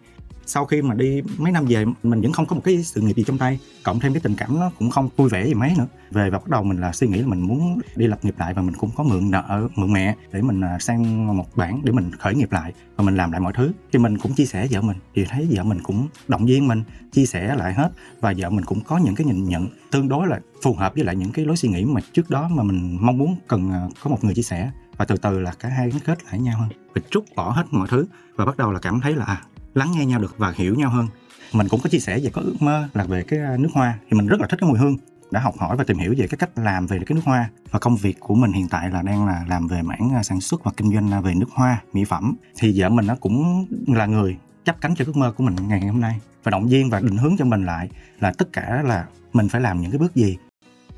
sau 0.48 0.64
khi 0.64 0.82
mà 0.82 0.94
đi 0.94 1.22
mấy 1.38 1.52
năm 1.52 1.64
về 1.68 1.84
mình 2.02 2.20
vẫn 2.20 2.32
không 2.32 2.46
có 2.46 2.56
một 2.56 2.62
cái 2.64 2.82
sự 2.82 3.00
nghiệp 3.00 3.16
gì 3.16 3.24
trong 3.26 3.38
tay. 3.38 3.58
Cộng 3.84 4.00
thêm 4.00 4.12
cái 4.12 4.20
tình 4.20 4.34
cảm 4.36 4.60
nó 4.60 4.70
cũng 4.78 4.90
không 4.90 5.08
vui 5.16 5.28
vẻ 5.28 5.46
gì 5.46 5.54
mấy 5.54 5.74
nữa. 5.78 5.86
Về 6.10 6.30
và 6.30 6.38
bắt 6.38 6.48
đầu 6.48 6.62
mình 6.62 6.80
là 6.80 6.92
suy 6.92 7.08
nghĩ 7.08 7.18
là 7.18 7.26
mình 7.26 7.40
muốn 7.40 7.80
đi 7.96 8.06
lập 8.06 8.24
nghiệp 8.24 8.34
lại 8.38 8.54
và 8.54 8.62
mình 8.62 8.74
cũng 8.74 8.90
có 8.96 9.04
mượn 9.04 9.30
nợ 9.30 9.68
mượn 9.74 9.92
mẹ 9.92 10.14
để 10.32 10.42
mình 10.42 10.60
à, 10.60 10.78
sang 10.80 11.36
một 11.36 11.56
bản 11.56 11.80
để 11.84 11.92
mình 11.92 12.10
khởi 12.12 12.34
nghiệp 12.34 12.52
lại 12.52 12.72
và 12.96 13.04
mình 13.04 13.16
làm 13.16 13.32
lại 13.32 13.40
mọi 13.40 13.52
thứ. 13.52 13.72
Thì 13.92 13.98
mình 13.98 14.18
cũng 14.18 14.34
chia 14.34 14.44
sẻ 14.44 14.66
vợ 14.70 14.80
mình. 14.80 14.96
Thì 15.14 15.24
thấy 15.24 15.48
vợ 15.50 15.64
mình 15.64 15.78
cũng 15.82 16.08
động 16.28 16.46
viên 16.46 16.68
mình 16.68 16.82
chia 17.12 17.26
sẻ 17.26 17.54
lại 17.56 17.74
hết. 17.74 17.90
Và 18.20 18.34
vợ 18.36 18.50
mình 18.50 18.64
cũng 18.64 18.80
có 18.80 18.98
những 18.98 19.14
cái 19.14 19.26
nhìn 19.26 19.44
nhận 19.44 19.66
tương 19.90 20.08
đối 20.08 20.26
là 20.26 20.40
phù 20.62 20.74
hợp 20.74 20.94
với 20.94 21.04
lại 21.04 21.16
những 21.16 21.32
cái 21.32 21.44
lối 21.44 21.56
suy 21.56 21.68
nghĩ 21.68 21.84
mà 21.84 22.00
trước 22.12 22.30
đó 22.30 22.48
mà 22.48 22.62
mình 22.62 22.98
mong 23.00 23.18
muốn 23.18 23.36
cần 23.48 23.72
à, 23.72 23.88
có 24.02 24.10
một 24.10 24.24
người 24.24 24.34
chia 24.34 24.42
sẻ. 24.42 24.70
Và 24.96 25.04
từ 25.04 25.16
từ 25.16 25.38
là 25.38 25.52
cả 25.58 25.68
hai 25.68 25.90
gắn 25.90 26.00
kết 26.04 26.24
lại 26.24 26.40
nhau 26.40 26.58
hơn. 26.58 26.68
Mình 26.94 27.04
trút 27.10 27.24
bỏ 27.36 27.50
hết 27.50 27.64
mọi 27.70 27.88
thứ 27.90 28.06
và 28.36 28.44
bắt 28.44 28.56
đầu 28.56 28.72
là 28.72 28.78
cảm 28.78 29.00
thấy 29.00 29.16
là 29.16 29.24
à, 29.24 29.42
lắng 29.74 29.92
nghe 29.94 30.06
nhau 30.06 30.20
được 30.20 30.38
và 30.38 30.52
hiểu 30.56 30.74
nhau 30.74 30.90
hơn. 30.90 31.06
Mình 31.52 31.68
cũng 31.68 31.80
có 31.80 31.88
chia 31.88 31.98
sẻ 31.98 32.20
về 32.22 32.30
có 32.32 32.42
ước 32.44 32.56
mơ 32.60 32.88
là 32.94 33.04
về 33.04 33.22
cái 33.22 33.40
à, 33.40 33.56
nước 33.58 33.68
hoa, 33.72 33.98
thì 34.10 34.16
mình 34.16 34.26
rất 34.26 34.40
là 34.40 34.46
thích 34.46 34.58
cái 34.60 34.70
mùi 34.70 34.78
hương. 34.78 34.96
Đã 35.30 35.40
học 35.40 35.54
hỏi 35.58 35.76
và 35.76 35.84
tìm 35.84 35.98
hiểu 35.98 36.14
về 36.18 36.26
cái 36.26 36.38
cách 36.38 36.50
làm 36.58 36.86
về 36.86 36.98
cái 37.06 37.14
nước 37.14 37.20
hoa. 37.24 37.50
Và 37.70 37.78
công 37.78 37.96
việc 37.96 38.20
của 38.20 38.34
mình 38.34 38.52
hiện 38.52 38.66
tại 38.70 38.90
là 38.90 39.02
đang 39.02 39.26
là 39.26 39.44
làm 39.48 39.66
về 39.66 39.82
mảng 39.82 40.10
à, 40.14 40.22
sản 40.22 40.40
xuất 40.40 40.64
và 40.64 40.72
kinh 40.76 40.92
doanh 40.94 41.12
à, 41.12 41.20
về 41.20 41.34
nước 41.34 41.50
hoa, 41.50 41.82
mỹ 41.92 42.04
phẩm. 42.04 42.34
Thì 42.58 42.72
vợ 42.80 42.88
mình 42.88 43.06
nó 43.06 43.14
cũng 43.20 43.66
là 43.86 44.06
người 44.06 44.36
chấp 44.64 44.80
cánh 44.80 44.94
cho 44.94 45.04
ước 45.06 45.16
mơ 45.16 45.32
của 45.36 45.44
mình 45.44 45.54
ngày 45.68 45.80
hôm 45.80 46.00
nay. 46.00 46.20
Và 46.42 46.50
động 46.50 46.66
viên 46.68 46.90
và 46.90 47.00
định 47.00 47.16
hướng 47.16 47.36
cho 47.38 47.44
mình 47.44 47.66
lại 47.66 47.88
là 48.20 48.32
tất 48.38 48.52
cả 48.52 48.82
là 48.86 49.06
mình 49.32 49.48
phải 49.48 49.60
làm 49.60 49.80
những 49.80 49.90
cái 49.90 49.98
bước 49.98 50.14
gì. 50.14 50.36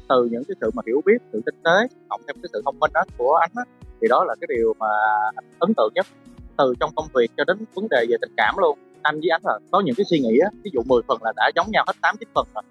Từ 0.09 0.29
những 0.31 0.43
cái 0.49 0.55
sự 0.61 0.71
mà 0.75 0.83
hiểu 0.87 1.01
biết, 1.07 1.23
sự 1.33 1.43
tinh 1.47 1.55
tế 1.65 1.97
cộng 2.09 2.21
thêm 2.27 2.37
cái 2.43 2.51
sự 2.53 2.63
thông 2.65 2.79
minh 2.79 2.91
đó 2.95 3.05
của 3.19 3.35
anh 3.41 3.51
á, 3.55 3.63
thì 4.01 4.09
đó 4.09 4.25
là 4.29 4.35
cái 4.41 4.47
điều 4.57 4.75
mà 4.79 4.87
anh 5.35 5.45
ấn 5.59 5.75
tượng 5.77 5.93
nhất 5.95 6.07
từ 6.58 6.75
trong 6.81 6.91
công 6.97 7.08
việc 7.14 7.31
cho 7.37 7.44
đến 7.44 7.56
vấn 7.75 7.88
đề 7.91 8.06
về 8.08 8.17
tình 8.20 8.32
cảm 8.37 8.55
luôn. 8.58 8.79
Anh 9.02 9.20
với 9.20 9.29
anh 9.31 9.43
là 9.44 9.58
có 9.70 9.81
những 9.81 9.94
cái 9.94 10.05
suy 10.05 10.19
nghĩ 10.19 10.38
á 10.38 10.50
ví 10.64 10.70
dụ 10.75 10.81
10 10.87 11.02
phần 11.08 11.19
là 11.23 11.32
đã 11.37 11.50
giống 11.56 11.70
nhau 11.70 11.85
hết 11.87 11.93
8 12.02 12.17
9 12.17 12.29
phần 12.35 12.47
rồi 12.55 12.62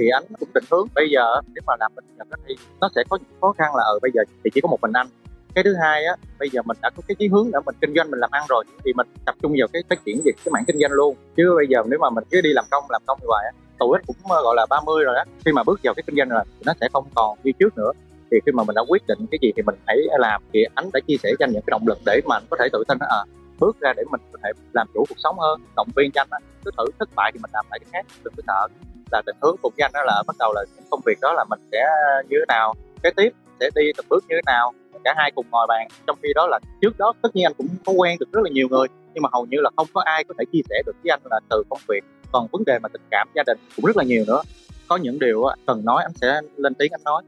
thì 0.00 0.08
anh 0.08 0.24
cũng 0.40 0.48
định 0.54 0.64
hướng 0.70 0.86
bây 0.94 1.10
giờ 1.10 1.40
nếu 1.54 1.62
mà 1.66 1.74
làm 1.80 1.92
bên 1.96 2.04
nhật 2.18 2.26
thì 2.48 2.54
nó 2.80 2.88
sẽ 2.94 3.02
có 3.08 3.18
những 3.20 3.40
khó 3.40 3.52
khăn 3.58 3.74
là 3.74 3.82
ở 3.84 3.92
ừ, 3.92 3.98
bây 4.02 4.10
giờ 4.14 4.22
thì 4.44 4.50
chỉ 4.54 4.60
có 4.60 4.68
một 4.68 4.78
mình 4.82 4.92
anh. 4.92 5.06
Cái 5.54 5.64
thứ 5.64 5.74
hai 5.82 6.04
á 6.04 6.14
bây 6.38 6.48
giờ 6.50 6.62
mình 6.62 6.76
đã 6.82 6.90
có 6.96 7.02
cái 7.08 7.14
chí 7.14 7.28
hướng 7.28 7.50
để 7.52 7.58
mình 7.66 7.74
kinh 7.80 7.94
doanh 7.94 8.10
mình 8.10 8.20
làm 8.20 8.30
ăn 8.30 8.44
rồi 8.48 8.64
thì 8.84 8.92
mình 8.92 9.06
tập 9.26 9.34
trung 9.42 9.54
vào 9.58 9.68
cái 9.72 9.82
phát 9.88 10.04
triển 10.04 10.20
về 10.24 10.32
cái 10.44 10.52
mảng 10.52 10.64
kinh 10.66 10.78
doanh 10.80 10.92
luôn. 10.92 11.16
Chứ 11.36 11.52
bây 11.56 11.66
giờ 11.68 11.82
nếu 11.86 11.98
mà 11.98 12.10
mình 12.10 12.24
cứ 12.30 12.40
đi 12.40 12.50
làm 12.52 12.64
công 12.70 12.84
làm 12.88 13.02
công 13.06 13.18
như 13.20 13.26
vậy 13.28 13.44
á 13.44 13.52
tuổi 13.78 13.98
cũng 14.06 14.16
ờ, 14.28 14.42
gọi 14.42 14.54
là 14.56 14.66
30 14.70 15.04
rồi 15.04 15.14
đó 15.14 15.24
khi 15.44 15.52
mà 15.52 15.62
bước 15.62 15.80
vào 15.82 15.94
cái 15.94 16.02
kinh 16.06 16.16
doanh 16.16 16.28
rồi 16.28 16.44
thì 16.46 16.62
nó 16.66 16.72
sẽ 16.80 16.88
không 16.92 17.04
còn 17.14 17.38
như 17.44 17.52
trước 17.58 17.76
nữa 17.76 17.92
thì 18.30 18.36
khi 18.46 18.52
mà 18.52 18.64
mình 18.64 18.74
đã 18.74 18.82
quyết 18.88 19.06
định 19.06 19.18
cái 19.30 19.38
gì 19.42 19.52
thì 19.56 19.62
mình 19.62 19.74
hãy 19.86 19.98
làm. 20.18 20.42
Thì 20.52 20.64
anh 20.74 20.90
đã 20.92 21.00
chia 21.06 21.16
sẻ 21.22 21.30
cho 21.38 21.44
anh 21.44 21.52
những 21.52 21.62
cái 21.66 21.70
động 21.70 21.88
lực 21.88 21.98
để 22.06 22.20
mà 22.26 22.36
anh 22.36 22.42
có 22.50 22.56
thể 22.60 22.68
tự 22.72 22.84
tin 22.88 22.98
à 23.00 23.24
bước 23.60 23.76
ra 23.80 23.92
để 23.96 24.02
mình 24.10 24.20
có 24.32 24.38
thể 24.42 24.50
làm 24.72 24.86
chủ 24.94 25.04
cuộc 25.08 25.18
sống 25.18 25.38
hơn. 25.38 25.60
Động 25.76 25.88
viên 25.96 26.10
cho 26.12 26.24
anh 26.30 26.42
cứ 26.64 26.70
thử 26.78 26.84
thất 26.98 27.08
bại 27.16 27.30
thì 27.34 27.38
mình 27.42 27.50
làm 27.52 27.66
lại 27.70 27.78
cái 27.78 27.88
khác, 27.92 28.06
đừng 28.24 28.34
có 28.36 28.42
sợ. 28.46 28.68
Là 29.12 29.22
định 29.26 29.36
hướng 29.42 29.56
cùng 29.62 29.72
với 29.76 29.84
anh 29.84 29.90
đó 29.94 30.02
là 30.06 30.22
bắt 30.26 30.36
đầu 30.38 30.52
là 30.54 30.64
công 30.90 31.00
việc 31.06 31.18
đó 31.20 31.32
là 31.32 31.44
mình 31.50 31.60
sẽ 31.72 31.86
như 32.28 32.36
thế 32.40 32.44
nào, 32.48 32.74
kế 33.02 33.10
tiếp 33.16 33.30
sẽ 33.60 33.70
đi 33.74 33.82
từng 33.96 34.06
bước 34.08 34.24
như 34.28 34.34
thế 34.36 34.42
nào, 34.46 34.72
cả 35.04 35.14
hai 35.16 35.30
cùng 35.34 35.46
ngồi 35.50 35.66
bàn. 35.68 35.88
Trong 36.06 36.18
khi 36.22 36.28
đó 36.34 36.46
là 36.46 36.58
trước 36.80 36.98
đó 36.98 37.12
tất 37.22 37.36
nhiên 37.36 37.46
anh 37.46 37.52
cũng 37.58 37.66
có 37.86 37.92
quen 37.92 38.16
được 38.20 38.26
rất 38.32 38.40
là 38.44 38.50
nhiều 38.50 38.68
người, 38.70 38.86
nhưng 39.14 39.22
mà 39.22 39.28
hầu 39.32 39.46
như 39.46 39.58
là 39.60 39.70
không 39.76 39.86
có 39.92 40.02
ai 40.04 40.24
có 40.24 40.34
thể 40.38 40.44
chia 40.52 40.60
sẻ 40.68 40.82
được 40.86 40.96
với 41.04 41.10
anh 41.10 41.20
là 41.30 41.40
từ 41.50 41.62
công 41.70 41.80
việc. 41.88 42.04
Còn 42.32 42.46
vấn 42.52 42.64
đề 42.64 42.78
mà 42.78 42.88
tình 42.88 43.02
cảm 43.10 43.28
gia 43.34 43.42
đình 43.46 43.58
cũng 43.76 43.84
rất 43.84 43.96
là 43.96 44.04
nhiều 44.04 44.24
nữa. 44.26 44.42
Có 44.88 44.96
những 44.96 45.18
điều 45.18 45.44
cần 45.66 45.84
nói 45.84 46.02
anh 46.02 46.12
sẽ 46.20 46.40
lên 46.56 46.74
tiếng 46.74 46.92
anh 46.92 47.00
nói 47.04 47.22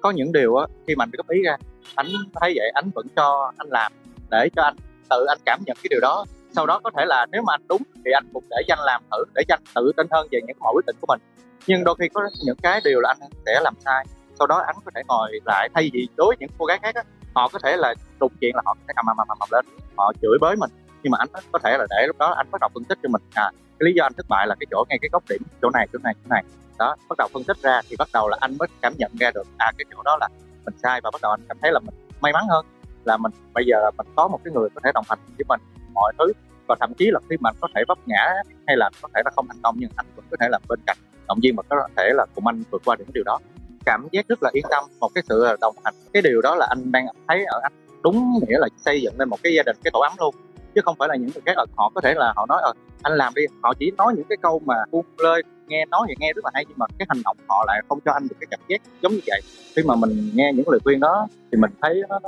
có 0.00 0.10
những 0.10 0.32
điều 0.32 0.54
khi 0.86 0.94
mà 0.94 1.02
anh 1.02 1.10
góp 1.12 1.28
ý 1.28 1.42
ra 1.42 1.56
anh 1.94 2.06
thấy 2.40 2.52
vậy 2.56 2.70
anh 2.74 2.90
vẫn 2.94 3.06
cho 3.16 3.52
anh 3.56 3.68
làm 3.70 3.92
để 4.30 4.48
cho 4.56 4.62
anh 4.62 4.76
tự 5.10 5.24
anh 5.28 5.38
cảm 5.46 5.60
nhận 5.66 5.76
cái 5.82 5.88
điều 5.90 6.00
đó. 6.00 6.24
Sau 6.52 6.66
đó 6.66 6.80
có 6.84 6.90
thể 6.96 7.04
là 7.06 7.26
nếu 7.32 7.42
mà 7.42 7.52
anh 7.54 7.62
đúng 7.68 7.82
thì 8.04 8.10
anh 8.10 8.24
cũng 8.32 8.44
để 8.50 8.56
cho 8.68 8.74
anh 8.74 8.84
làm 8.84 9.02
thử 9.10 9.24
để 9.34 9.42
cho 9.48 9.54
anh 9.54 9.62
tự 9.74 9.92
tin 9.96 10.06
hơn 10.10 10.28
về 10.30 10.40
những 10.46 10.56
mọi 10.60 10.72
quyết 10.74 10.86
định 10.86 10.96
của 11.00 11.06
mình. 11.06 11.20
Nhưng 11.66 11.84
đôi 11.84 11.94
khi 11.98 12.08
có 12.08 12.28
những 12.44 12.56
cái 12.62 12.80
điều 12.84 13.00
là 13.00 13.14
anh 13.20 13.30
sẽ 13.46 13.60
làm 13.60 13.74
sai 13.84 14.04
sau 14.38 14.46
đó 14.46 14.62
anh 14.66 14.76
có 14.84 14.90
thể 14.94 15.02
ngồi 15.08 15.40
lại 15.44 15.68
thay 15.74 15.90
vì 15.92 16.08
đối 16.16 16.26
với 16.26 16.36
những 16.40 16.50
cô 16.58 16.66
gái 16.66 16.78
khác 16.82 16.94
á, 16.94 17.02
họ 17.34 17.48
có 17.48 17.58
thể 17.58 17.76
là 17.76 17.94
đụng 18.20 18.32
chuyện 18.40 18.54
là 18.56 18.62
họ 18.64 18.76
sẽ 18.86 18.92
cầm 18.96 19.06
mầm 19.06 19.16
mầm 19.16 19.48
lên 19.52 19.66
họ 19.96 20.12
chửi 20.22 20.38
bới 20.40 20.56
mình. 20.56 20.70
Nhưng 21.02 21.10
mà 21.10 21.18
anh 21.18 21.28
có 21.52 21.58
thể 21.58 21.76
là 21.78 21.86
để 21.90 22.06
lúc 22.06 22.18
đó 22.18 22.34
anh 22.36 22.50
bắt 22.50 22.60
đầu 22.60 22.70
phân 22.74 22.84
tích 22.84 22.98
cho 23.02 23.08
mình 23.08 23.22
à 23.34 23.50
cái 23.78 23.86
lý 23.86 23.92
do 23.96 24.04
anh 24.04 24.12
thất 24.16 24.26
bại 24.28 24.46
là 24.46 24.54
cái 24.60 24.66
chỗ 24.70 24.84
ngay 24.88 24.98
cái 25.02 25.08
góc 25.12 25.22
điểm 25.28 25.42
chỗ 25.62 25.70
này 25.74 25.86
chỗ 25.92 25.98
này 26.02 26.14
chỗ 26.14 26.28
này 26.30 26.44
đó, 26.78 26.96
bắt 27.08 27.18
đầu 27.18 27.28
phân 27.32 27.44
tích 27.44 27.56
ra 27.62 27.80
thì 27.88 27.96
bắt 27.98 28.08
đầu 28.12 28.28
là 28.28 28.36
anh 28.40 28.56
mới 28.58 28.68
cảm 28.82 28.92
nhận 28.98 29.12
ra 29.20 29.30
được 29.34 29.46
à 29.58 29.72
cái 29.78 29.84
chỗ 29.90 30.02
đó 30.02 30.16
là 30.20 30.28
mình 30.64 30.74
sai 30.82 31.00
và 31.04 31.10
bắt 31.10 31.22
đầu 31.22 31.30
anh 31.32 31.40
cảm 31.48 31.56
thấy 31.62 31.72
là 31.72 31.80
mình 31.80 31.94
may 32.20 32.32
mắn 32.32 32.44
hơn, 32.48 32.66
là 33.04 33.16
mình, 33.16 33.32
bây 33.54 33.64
giờ 33.66 33.76
là 33.82 33.90
mình 33.98 34.06
có 34.16 34.28
một 34.28 34.40
cái 34.44 34.52
người 34.54 34.68
có 34.74 34.80
thể 34.84 34.90
đồng 34.94 35.04
hành 35.08 35.18
với 35.38 35.44
mình 35.48 35.60
mọi 35.94 36.12
thứ 36.18 36.32
và 36.66 36.76
thậm 36.80 36.94
chí 36.98 37.10
là 37.12 37.20
khi 37.30 37.36
mà 37.40 37.50
anh 37.50 37.56
có 37.60 37.68
thể 37.74 37.82
vấp 37.88 37.98
ngã 38.06 38.34
hay 38.66 38.76
là 38.76 38.90
có 39.02 39.08
thể 39.14 39.22
là 39.24 39.30
không 39.36 39.48
thành 39.48 39.58
công 39.62 39.74
nhưng 39.78 39.90
anh 39.96 40.06
vẫn 40.16 40.24
có 40.30 40.36
thể 40.40 40.48
làm 40.50 40.62
bên 40.68 40.80
cạnh, 40.86 40.96
động 41.28 41.38
viên 41.42 41.56
mà 41.56 41.62
có 41.62 41.88
thể 41.96 42.10
là 42.14 42.26
cùng 42.34 42.46
anh 42.46 42.62
vượt 42.70 42.82
qua 42.84 42.96
những 42.98 43.08
điều 43.14 43.24
đó. 43.24 43.38
Cảm 43.84 44.08
giác 44.12 44.28
rất 44.28 44.42
là 44.42 44.50
yên 44.52 44.64
tâm, 44.70 44.84
một 45.00 45.08
cái 45.14 45.24
sự 45.28 45.56
đồng 45.60 45.74
hành, 45.84 45.94
cái 46.12 46.22
điều 46.22 46.40
đó 46.40 46.54
là 46.54 46.66
anh 46.70 46.92
đang 46.92 47.06
thấy 47.28 47.44
ở 47.44 47.60
anh 47.62 47.72
đúng 48.02 48.40
nghĩa 48.48 48.58
là 48.58 48.68
xây 48.76 49.02
dựng 49.02 49.14
lên 49.18 49.28
một 49.28 49.36
cái 49.42 49.54
gia 49.54 49.62
đình, 49.62 49.76
cái 49.84 49.90
tổ 49.94 50.00
ấm 50.00 50.12
luôn, 50.18 50.34
chứ 50.74 50.80
không 50.84 50.96
phải 50.98 51.08
là 51.08 51.16
những 51.16 51.30
người 51.34 51.42
khác. 51.46 51.52
Ờ, 51.56 51.66
họ 51.76 51.90
có 51.94 52.00
thể 52.00 52.14
là 52.14 52.32
họ 52.36 52.46
nói 52.46 52.60
ờ 52.62 52.72
anh 53.02 53.12
làm 53.12 53.34
đi. 53.34 53.42
Họ 53.62 53.74
chỉ 53.78 53.90
nói 53.98 54.14
những 54.16 54.26
cái 54.28 54.36
câu 54.42 54.60
mà 54.64 54.74
buông 54.90 55.04
lơi 55.18 55.42
nghe 55.68 55.84
nói 55.90 56.06
thì 56.08 56.14
nghe 56.18 56.32
rất 56.32 56.44
là 56.44 56.50
hay 56.54 56.64
nhưng 56.68 56.78
mà 56.78 56.86
cái 56.98 57.06
hành 57.08 57.22
động 57.24 57.36
họ 57.48 57.64
lại 57.66 57.82
không 57.88 57.98
cho 58.04 58.12
anh 58.12 58.28
được 58.28 58.36
cái 58.40 58.46
cảm 58.50 58.60
giác 58.68 58.80
giống 59.02 59.12
như 59.12 59.20
vậy. 59.26 59.40
Khi 59.76 59.82
mà 59.82 59.94
mình 59.96 60.30
nghe 60.34 60.52
những 60.54 60.68
lời 60.68 60.80
khuyên 60.84 61.00
đó 61.00 61.26
thì 61.52 61.58
mình 61.58 61.70
thấy 61.82 62.02
nó 62.08 62.20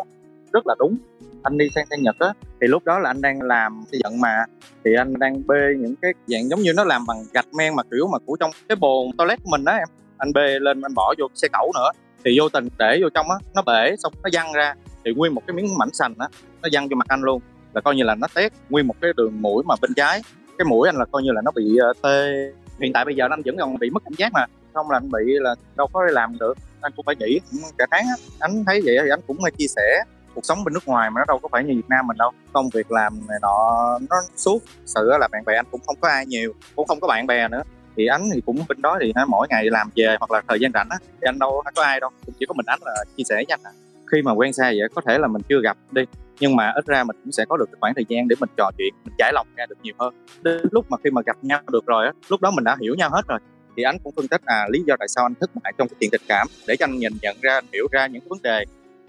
rất 0.53 0.67
là 0.67 0.75
đúng. 0.79 0.97
Anh 1.43 1.59
đi 1.59 1.69
sang 1.75 1.87
sang 1.91 2.03
nhật 2.03 2.17
á 2.19 2.33
thì 2.61 2.67
lúc 2.67 2.85
đó 2.85 2.99
là 2.99 3.11
anh 3.11 3.21
đang 3.21 3.43
làm 3.43 3.85
xây 3.91 4.01
dựng 4.05 4.21
mà 4.21 4.45
thì 4.85 4.91
anh 4.99 5.19
đang 5.19 5.47
bê 5.47 5.75
những 5.79 5.95
cái 6.03 6.13
dạng 6.27 6.49
giống 6.49 6.61
như 6.61 6.73
nó 6.77 6.85
làm 6.85 7.07
bằng 7.07 7.25
gạch 7.33 7.55
men 7.55 7.77
mà 7.77 7.83
kiểu 7.91 8.09
mà 8.13 8.19
của 8.27 8.37
trong 8.41 8.51
cái 8.69 8.77
bồn 8.77 9.07
toilet 9.19 9.39
của 9.43 9.51
mình 9.51 9.65
đó 9.65 9.73
em. 9.73 9.89
Anh 10.17 10.33
bê 10.33 10.59
lên 10.59 10.81
anh 10.83 10.95
bỏ 10.95 11.15
vô 11.19 11.27
xe 11.35 11.49
cẩu 11.53 11.73
nữa 11.75 11.91
thì 12.25 12.39
vô 12.39 12.49
tình 12.49 12.69
để 12.79 12.99
vô 13.03 13.09
trong 13.15 13.31
á 13.31 13.37
nó 13.55 13.63
bể 13.67 13.97
xong 13.99 14.13
nó 14.23 14.31
văng 14.33 14.53
ra 14.53 14.75
thì 15.05 15.11
nguyên 15.17 15.35
một 15.35 15.43
cái 15.47 15.55
miếng 15.55 15.79
mảnh 15.79 15.93
sành 15.93 16.15
á 16.19 16.29
nó 16.63 16.69
văng 16.73 16.89
vô 16.89 16.95
mặt 16.95 17.07
anh 17.09 17.21
luôn. 17.21 17.41
Là 17.73 17.81
coi 17.81 17.95
như 17.95 18.03
là 18.03 18.15
nó 18.15 18.27
tét 18.35 18.53
nguyên 18.71 18.87
một 18.87 18.95
cái 19.01 19.13
đường 19.17 19.43
mũi 19.43 19.63
mà 19.67 19.75
bên 19.83 19.91
trái. 19.97 20.23
Cái 20.59 20.65
mũi 20.65 20.89
anh 20.89 20.97
là 20.97 21.05
coi 21.13 21.23
như 21.23 21.33
là 21.33 21.43
nó 21.45 21.51
bị 21.51 21.79
uh, 21.91 21.97
tê 22.03 22.53
hiện 22.81 22.93
tại 22.93 23.05
bây 23.05 23.15
giờ 23.15 23.27
anh 23.31 23.43
vẫn 23.45 23.57
còn 23.59 23.79
bị 23.79 23.91
mất 23.91 24.03
cảm 24.05 24.13
giác 24.17 24.33
mà. 24.33 24.47
Không 24.75 24.91
là 24.91 24.97
anh 24.97 25.11
bị 25.11 25.21
là 25.27 25.55
đâu 25.77 25.87
có 25.93 26.05
làm 26.05 26.39
được. 26.39 26.55
Anh 26.81 26.93
cũng 26.97 27.07
phải 27.07 27.17
nghỉ 27.17 27.41
cả 27.79 27.87
tháng 27.91 28.07
á. 28.07 28.15
Anh 28.39 28.65
thấy 28.67 28.81
vậy 28.85 28.97
thì 29.03 29.11
anh 29.11 29.21
cũng 29.27 29.39
chia 29.59 29.67
sẻ 29.67 30.05
cuộc 30.35 30.45
sống 30.45 30.65
bên 30.65 30.75
nước 30.75 30.87
ngoài 30.89 31.11
mà 31.11 31.21
nó 31.21 31.25
đâu 31.29 31.39
có 31.39 31.49
phải 31.53 31.65
như 31.65 31.75
Việt 31.77 31.89
Nam 31.89 32.07
mình 32.07 32.17
đâu. 32.17 32.31
Công 32.53 32.69
việc 32.69 32.91
làm 32.91 33.21
này 33.29 33.39
nọ, 33.43 33.99
nó 34.11 34.17
suốt. 34.37 34.63
Sự 34.87 35.11
là 35.21 35.29
bạn 35.33 35.45
bè 35.45 35.57
anh 35.57 35.67
cũng 35.71 35.81
không 35.87 35.97
có 36.01 36.09
ai 36.09 36.27
nhiều, 36.27 36.53
cũng 36.77 36.87
không 36.87 37.01
có 37.01 37.09
bạn 37.09 37.27
bè 37.27 37.49
nữa. 37.49 37.63
Thì 37.97 38.07
anh 38.07 38.31
thì 38.35 38.41
cũng 38.47 38.65
bên 38.69 38.83
đó 38.83 38.99
thì 39.01 39.13
mỗi 39.29 39.47
ngày 39.51 39.65
làm 39.65 39.91
về 39.97 40.17
hoặc 40.19 40.31
là 40.31 40.43
thời 40.49 40.59
gian 40.61 40.71
rảnh 40.75 40.89
á, 40.91 40.97
thì 41.03 41.27
anh 41.27 41.39
đâu 41.39 41.63
có 41.75 41.83
ai 41.83 42.01
đâu. 42.01 42.11
Cũng 42.27 42.35
chỉ 42.39 42.47
có 42.47 42.55
mình 42.55 42.67
anh 42.67 42.79
là 42.83 43.05
chia 43.17 43.25
sẻ 43.29 43.35
với 43.35 43.47
anh 43.49 43.61
à. 43.63 43.73
khi 44.13 44.23
mà 44.23 44.33
quen 44.33 44.53
xa 44.53 44.65
vậy 44.65 44.89
có 44.95 45.03
thể 45.07 45.19
là 45.19 45.27
mình 45.27 45.43
chưa 45.49 45.61
gặp 45.63 45.77
đi 45.91 46.03
nhưng 46.41 46.57
mà 46.57 46.73
ít 46.75 46.87
ra 46.87 47.05
mình 47.05 47.17
cũng 47.25 47.33
sẽ 47.33 47.45
có 47.49 47.57
được 47.57 47.69
khoảng 47.81 47.95
thời 47.95 48.05
gian 48.09 48.29
để 48.29 48.37
mình 48.41 48.51
trò 48.57 48.71
chuyện, 48.79 48.95
mình 49.05 49.15
trải 49.19 49.33
lòng 49.33 49.47
ra 49.57 49.67
được 49.67 49.77
nhiều 49.83 49.95
hơn. 49.99 50.15
Đến 50.43 50.61
lúc 50.71 50.87
mà 50.91 50.97
khi 51.05 51.11
mà 51.11 51.23
gặp 51.27 51.37
nhau 51.43 51.61
được 51.73 51.87
rồi 51.87 52.07
á, 52.07 52.13
lúc 52.29 52.41
đó 52.41 52.51
mình 52.51 52.65
đã 52.65 52.77
hiểu 52.81 52.95
nhau 52.95 53.11
hết 53.13 53.23
rồi, 53.29 53.39
thì 53.77 53.83
anh 53.83 53.97
cũng 54.05 54.13
phân 54.17 54.29
tích 54.29 54.41
à 54.45 54.67
lý 54.71 54.83
do 54.87 54.97
tại 54.99 55.09
sao 55.09 55.25
anh 55.25 55.35
thất 55.41 55.51
bại 55.63 55.73
trong 55.79 55.89
cái 55.89 55.97
chuyện 56.01 56.11
tình 56.11 56.23
cảm. 56.29 56.47
Để 56.67 56.77
cho 56.77 56.85
anh 56.85 56.99
nhìn 56.99 57.13
nhận 57.23 57.37
ra 57.41 57.61
hiểu 57.73 57.87
ra 57.93 58.07
những 58.07 58.23
vấn 58.29 58.39
đề 58.43 58.65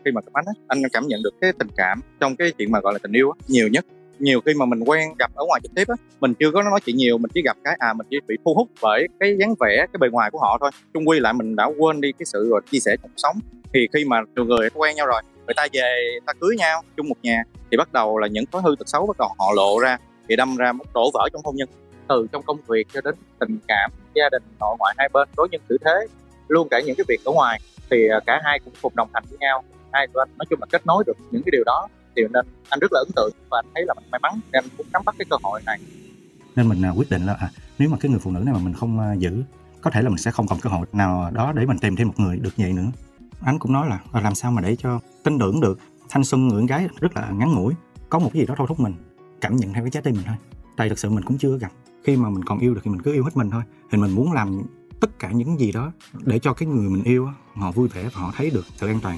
khi 0.05 0.11
mà 0.11 0.21
gặp 0.21 0.33
anh 0.33 0.45
á, 0.47 0.53
anh 0.67 0.81
cảm 0.93 1.07
nhận 1.07 1.23
được 1.23 1.33
cái 1.41 1.53
tình 1.59 1.69
cảm 1.77 2.01
trong 2.19 2.35
cái 2.35 2.51
chuyện 2.57 2.71
mà 2.71 2.79
gọi 2.79 2.93
là 2.93 2.99
tình 2.99 3.11
yêu 3.11 3.31
á, 3.31 3.35
nhiều 3.47 3.67
nhất. 3.67 3.85
Nhiều 4.19 4.41
khi 4.45 4.53
mà 4.53 4.65
mình 4.65 4.79
quen 4.79 5.09
gặp 5.19 5.31
ở 5.35 5.45
ngoài 5.45 5.61
trực 5.63 5.71
tiếp 5.75 5.87
á, 5.87 5.95
mình 6.19 6.33
chưa 6.33 6.51
có 6.51 6.63
nói 6.63 6.79
chuyện 6.85 6.95
nhiều, 6.95 7.17
mình 7.17 7.31
chỉ 7.33 7.41
gặp 7.45 7.57
cái 7.63 7.75
à 7.79 7.93
mình 7.93 8.07
chỉ 8.09 8.17
bị 8.27 8.35
thu 8.45 8.53
hút 8.53 8.67
bởi 8.81 9.07
cái 9.19 9.37
dáng 9.39 9.55
vẻ, 9.59 9.85
cái 9.93 9.97
bề 9.99 10.07
ngoài 10.09 10.31
của 10.31 10.39
họ 10.39 10.57
thôi. 10.61 10.71
Chung 10.93 11.09
quy 11.09 11.19
lại 11.19 11.33
mình 11.33 11.55
đã 11.55 11.65
quên 11.77 12.01
đi 12.01 12.11
cái 12.11 12.25
sự 12.25 12.49
rồi 12.49 12.61
chia 12.71 12.79
sẻ 12.79 12.95
cuộc 13.01 13.09
sống. 13.17 13.39
Thì 13.73 13.87
khi 13.93 14.05
mà 14.05 14.21
nhiều 14.35 14.45
người 14.45 14.69
quen 14.73 14.95
nhau 14.95 15.07
rồi 15.07 15.21
người 15.47 15.53
ta 15.55 15.67
về 15.73 16.19
ta 16.25 16.33
cưới 16.33 16.55
nhau 16.57 16.81
chung 16.97 17.09
một 17.09 17.15
nhà. 17.21 17.43
Thì 17.71 17.77
bắt 17.77 17.93
đầu 17.93 18.17
là 18.17 18.27
những 18.27 18.45
thói 18.51 18.61
hư 18.61 18.75
tật 18.79 18.89
xấu 18.89 19.07
bắt 19.07 19.17
đầu 19.17 19.29
họ 19.39 19.45
lộ 19.55 19.79
ra 19.79 19.97
thì 20.29 20.35
đâm 20.35 20.55
ra 20.55 20.71
một 20.71 20.85
đổ 20.93 21.11
vỡ 21.13 21.29
trong 21.33 21.41
hôn 21.45 21.55
nhân. 21.55 21.69
Từ 22.07 22.27
trong 22.31 22.43
công 22.43 22.57
việc 22.67 22.87
cho 22.93 23.01
đến 23.01 23.15
tình 23.39 23.59
cảm 23.67 23.91
gia 24.15 24.29
đình 24.31 24.43
nội 24.59 24.75
ngoại 24.79 24.95
hai 24.97 25.09
bên 25.13 25.29
đối 25.37 25.47
nhân 25.51 25.61
xử 25.69 25.77
thế 25.85 26.07
luôn 26.47 26.67
cả 26.71 26.79
những 26.85 26.95
cái 26.95 27.05
việc 27.07 27.21
ở 27.25 27.31
ngoài 27.31 27.59
thì 27.91 28.07
à, 28.07 28.19
cả 28.25 28.41
hai 28.43 28.59
cũng 28.59 28.73
cùng 28.81 28.95
đồng 28.95 29.09
hành 29.13 29.23
với 29.29 29.37
nhau. 29.39 29.63
Hai 29.93 30.07
tụi 30.07 30.21
anh 30.21 30.29
nói 30.37 30.45
chung 30.49 30.59
là 30.61 30.65
kết 30.71 30.85
nối 30.85 31.03
được 31.07 31.17
những 31.31 31.43
cái 31.45 31.51
điều 31.51 31.63
đó 31.63 31.87
thì 32.15 32.21
nên 32.33 32.45
anh 32.69 32.79
rất 32.79 32.91
là 32.93 32.99
ấn 32.99 33.07
tượng 33.15 33.31
và 33.49 33.57
anh 33.59 33.65
thấy 33.75 33.83
là 33.87 33.93
mình 33.93 34.05
may 34.11 34.19
mắn 34.19 34.39
nên 34.51 34.63
anh 34.63 34.69
cũng 34.77 34.87
nắm 34.93 35.01
bắt 35.05 35.15
cái 35.19 35.25
cơ 35.29 35.37
hội 35.43 35.61
này. 35.65 35.79
Nên 36.55 36.69
mình 36.69 36.85
à, 36.85 36.89
quyết 36.89 37.09
định 37.09 37.25
là 37.25 37.33
à, 37.33 37.49
nếu 37.79 37.89
mà 37.89 37.97
cái 37.99 38.09
người 38.09 38.19
phụ 38.19 38.31
nữ 38.31 38.39
này 38.39 38.53
mà 38.53 38.59
mình 38.59 38.73
không 38.73 38.99
à, 38.99 39.13
giữ 39.13 39.43
có 39.81 39.91
thể 39.91 40.01
là 40.01 40.09
mình 40.09 40.17
sẽ 40.17 40.31
không 40.31 40.47
còn 40.47 40.59
cơ 40.59 40.69
hội 40.69 40.85
nào 40.93 41.31
đó 41.33 41.53
để 41.55 41.65
mình 41.65 41.77
tìm 41.77 41.95
thêm 41.95 42.07
một 42.07 42.13
người 42.17 42.37
được 42.37 42.53
vậy 42.57 42.73
nữa 42.73 42.91
anh 43.43 43.59
cũng 43.59 43.73
nói 43.73 43.89
là 43.89 43.99
ờ, 44.11 44.21
làm 44.21 44.35
sao 44.35 44.51
mà 44.51 44.61
để 44.61 44.75
cho 44.75 44.99
tin 45.23 45.39
tưởng 45.39 45.61
được 45.61 45.79
thanh 46.09 46.23
xuân 46.23 46.47
người 46.47 46.59
con 46.59 46.65
gái 46.65 46.87
rất 46.99 47.15
là 47.15 47.29
ngắn 47.29 47.53
ngủi, 47.53 47.73
có 48.09 48.19
một 48.19 48.29
cái 48.33 48.39
gì 48.39 48.45
đó 48.45 48.55
thôi 48.57 48.67
thúc 48.69 48.79
mình, 48.79 48.93
cảm 49.41 49.55
nhận 49.55 49.73
theo 49.73 49.83
cái 49.83 49.91
trái 49.91 50.03
tim 50.03 50.13
mình 50.13 50.23
thôi. 50.27 50.35
Tại 50.77 50.89
thực 50.89 50.99
sự 50.99 51.09
mình 51.09 51.23
cũng 51.23 51.37
chưa 51.37 51.57
gặp. 51.57 51.71
Khi 52.03 52.17
mà 52.17 52.29
mình 52.29 52.43
còn 52.43 52.59
yêu 52.59 52.73
được 52.73 52.81
thì 52.83 52.91
mình 52.91 53.01
cứ 53.01 53.13
yêu 53.13 53.23
hết 53.23 53.37
mình 53.37 53.49
thôi. 53.49 53.61
Thì 53.91 53.97
mình 53.97 54.11
muốn 54.11 54.31
làm 54.31 54.61
tất 54.99 55.19
cả 55.19 55.31
những 55.31 55.59
gì 55.59 55.71
đó 55.71 55.91
để 56.23 56.39
cho 56.39 56.53
cái 56.53 56.67
người 56.67 56.89
mình 56.89 57.03
yêu 57.03 57.29
họ 57.55 57.71
vui 57.71 57.87
vẻ 57.87 58.03
và 58.03 58.21
họ 58.21 58.33
thấy 58.37 58.49
được 58.49 58.65
sự 58.75 58.87
an 58.87 58.99
toàn. 59.03 59.17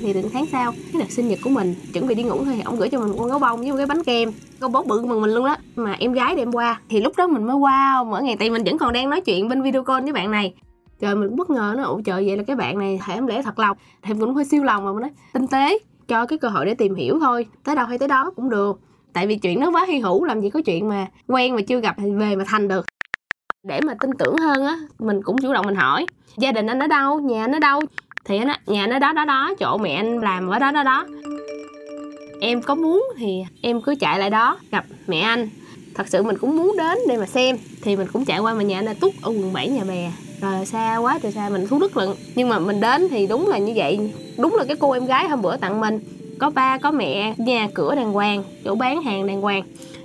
Thì 0.00 0.12
đến 0.12 0.26
tháng 0.32 0.46
sau, 0.52 0.72
cái 0.92 1.02
đợt 1.02 1.10
sinh 1.10 1.28
nhật 1.28 1.38
của 1.44 1.50
mình, 1.50 1.74
chuẩn 1.92 2.06
bị 2.06 2.14
đi 2.14 2.22
ngủ 2.22 2.44
thôi 2.44 2.54
thì 2.56 2.60
ông 2.60 2.76
gửi 2.76 2.88
cho 2.88 3.00
mình 3.00 3.10
một 3.10 3.16
con 3.18 3.28
gấu 3.28 3.38
bông 3.38 3.60
với 3.60 3.70
một 3.70 3.76
cái 3.76 3.86
bánh 3.86 4.04
kem 4.04 4.30
con 4.60 4.72
bóng 4.72 4.88
bự 4.88 5.04
mừng 5.04 5.20
mình 5.20 5.30
luôn 5.30 5.44
đó, 5.44 5.56
mà 5.76 5.92
em 5.92 6.12
gái 6.12 6.36
đem 6.36 6.52
qua. 6.52 6.80
Thì 6.88 7.00
lúc 7.00 7.12
đó 7.16 7.26
mình 7.26 7.46
mới 7.46 7.56
wow, 7.56 8.06
mỗi 8.06 8.22
ngày, 8.22 8.36
tại 8.38 8.50
mình 8.50 8.64
vẫn 8.64 8.78
còn 8.78 8.92
đang 8.92 9.10
nói 9.10 9.20
chuyện 9.20 9.48
bên 9.48 9.62
video 9.62 9.84
call 9.84 10.02
với 10.02 10.12
bạn 10.12 10.30
này 10.30 10.54
trời, 11.00 11.14
mình 11.14 11.28
cũng 11.28 11.36
bất 11.36 11.50
ngờ 11.50 11.74
nó, 11.76 11.84
ủa 11.84 12.00
trời, 12.00 12.26
vậy 12.26 12.36
là 12.36 12.42
cái 12.42 12.56
bạn 12.56 12.78
này 12.78 12.98
hãy 13.02 13.16
em 13.16 13.26
lẽ 13.26 13.42
thật 13.42 13.58
lòng. 13.58 13.76
Thì 14.02 14.14
mình 14.14 14.20
cũng 14.20 14.34
hơi 14.34 14.44
siêu 14.44 14.64
lòng 14.64 14.84
mà 14.84 14.92
mình 14.92 15.02
nói, 15.02 15.10
tinh 15.32 15.46
tế, 15.46 15.78
cho 16.08 16.26
cái 16.26 16.38
cơ 16.38 16.48
hội 16.48 16.66
để 16.66 16.74
tìm 16.74 16.94
hiểu 16.94 17.18
thôi. 17.20 17.46
Tới 17.64 17.76
đâu 17.76 17.86
hay 17.86 17.98
tới 17.98 18.08
đó 18.08 18.30
cũng 18.36 18.50
được. 18.50 18.80
Tại 19.12 19.26
vì 19.26 19.36
chuyện 19.36 19.60
nó 19.60 19.70
quá 19.70 19.84
hy 19.88 19.98
hữu, 19.98 20.24
làm 20.24 20.40
gì 20.40 20.50
có 20.50 20.60
chuyện 20.64 20.88
mà 20.88 21.06
quen 21.28 21.54
mà 21.54 21.62
chưa 21.62 21.80
gặp 21.80 21.96
thì 21.98 22.10
về 22.10 22.36
mà 22.36 22.44
thành 22.46 22.68
được. 22.68 22.86
Để 23.62 23.80
mà 23.80 23.94
tin 24.00 24.10
tưởng 24.18 24.36
hơn 24.36 24.66
á, 24.66 24.78
mình 24.98 25.22
cũng 25.22 25.38
chủ 25.38 25.52
động 25.52 25.66
mình 25.66 25.74
hỏi. 25.74 26.06
Gia 26.36 26.52
đình 26.52 26.66
anh 26.66 26.78
ở 26.78 26.86
đâu? 26.86 27.20
Nhà 27.20 27.44
anh 27.44 27.52
ở 27.52 27.58
đâu? 27.58 27.80
Thì 28.24 28.38
anh 28.38 28.48
nhà 28.66 28.86
nó 28.86 28.98
đó 28.98 29.12
đó 29.12 29.24
đó. 29.24 29.54
Chỗ 29.58 29.78
mẹ 29.78 29.94
anh 29.94 30.18
làm 30.18 30.48
ở 30.48 30.58
đó 30.58 30.72
đó 30.72 30.82
đó. 30.82 31.06
Em 32.40 32.62
có 32.62 32.74
muốn 32.74 33.04
thì 33.16 33.42
em 33.62 33.80
cứ 33.82 33.94
chạy 34.00 34.18
lại 34.18 34.30
đó, 34.30 34.58
gặp 34.70 34.84
mẹ 35.06 35.20
anh. 35.20 35.48
Thật 35.94 36.08
sự 36.08 36.22
mình 36.22 36.38
cũng 36.38 36.56
muốn 36.56 36.76
đến 36.78 36.98
để 37.08 37.16
mà 37.16 37.26
xem. 37.26 37.56
Thì 37.82 37.96
mình 37.96 38.06
cũng 38.12 38.24
chạy 38.24 38.38
qua 38.38 38.54
mà 38.54 38.62
nhà 38.62 38.78
anh 38.78 38.84
là 38.84 38.94
túc 39.00 39.12
ở 39.22 39.30
quận 39.30 39.52
7 39.52 39.68
nhà 39.68 39.84
bè 39.84 40.12
rồi 40.40 40.66
xa 40.66 40.96
quá 40.96 41.18
từ 41.22 41.30
xa. 41.30 41.48
Mình 41.48 41.66
thú 41.66 41.78
đức 41.78 41.96
lận 41.96 42.08
nhưng 42.34 42.48
mà 42.48 42.58
mình 42.58 42.80
đến 42.80 43.08
thì 43.10 43.26
đúng 43.26 43.48
là 43.48 43.58
như 43.58 43.72
vậy. 43.76 44.12
Đúng 44.38 44.54
là 44.54 44.64
cái 44.64 44.76
cô 44.76 44.92
em 44.92 45.06
gái 45.06 45.28
hôm 45.28 45.42
bữa 45.42 45.56
tặng 45.56 45.80
mình. 45.80 46.00
Có 46.38 46.50
ba 46.50 46.78
có 46.78 46.90
mẹ 46.90 47.34
nhà 47.38 47.68
cửa 47.74 47.94
đàng 47.94 48.12
hoàng 48.12 48.42
chỗ 48.64 48.74
bán 48.74 49.02
hàng 49.02 49.26
đàng 49.26 49.40
hoàng. 49.40 49.62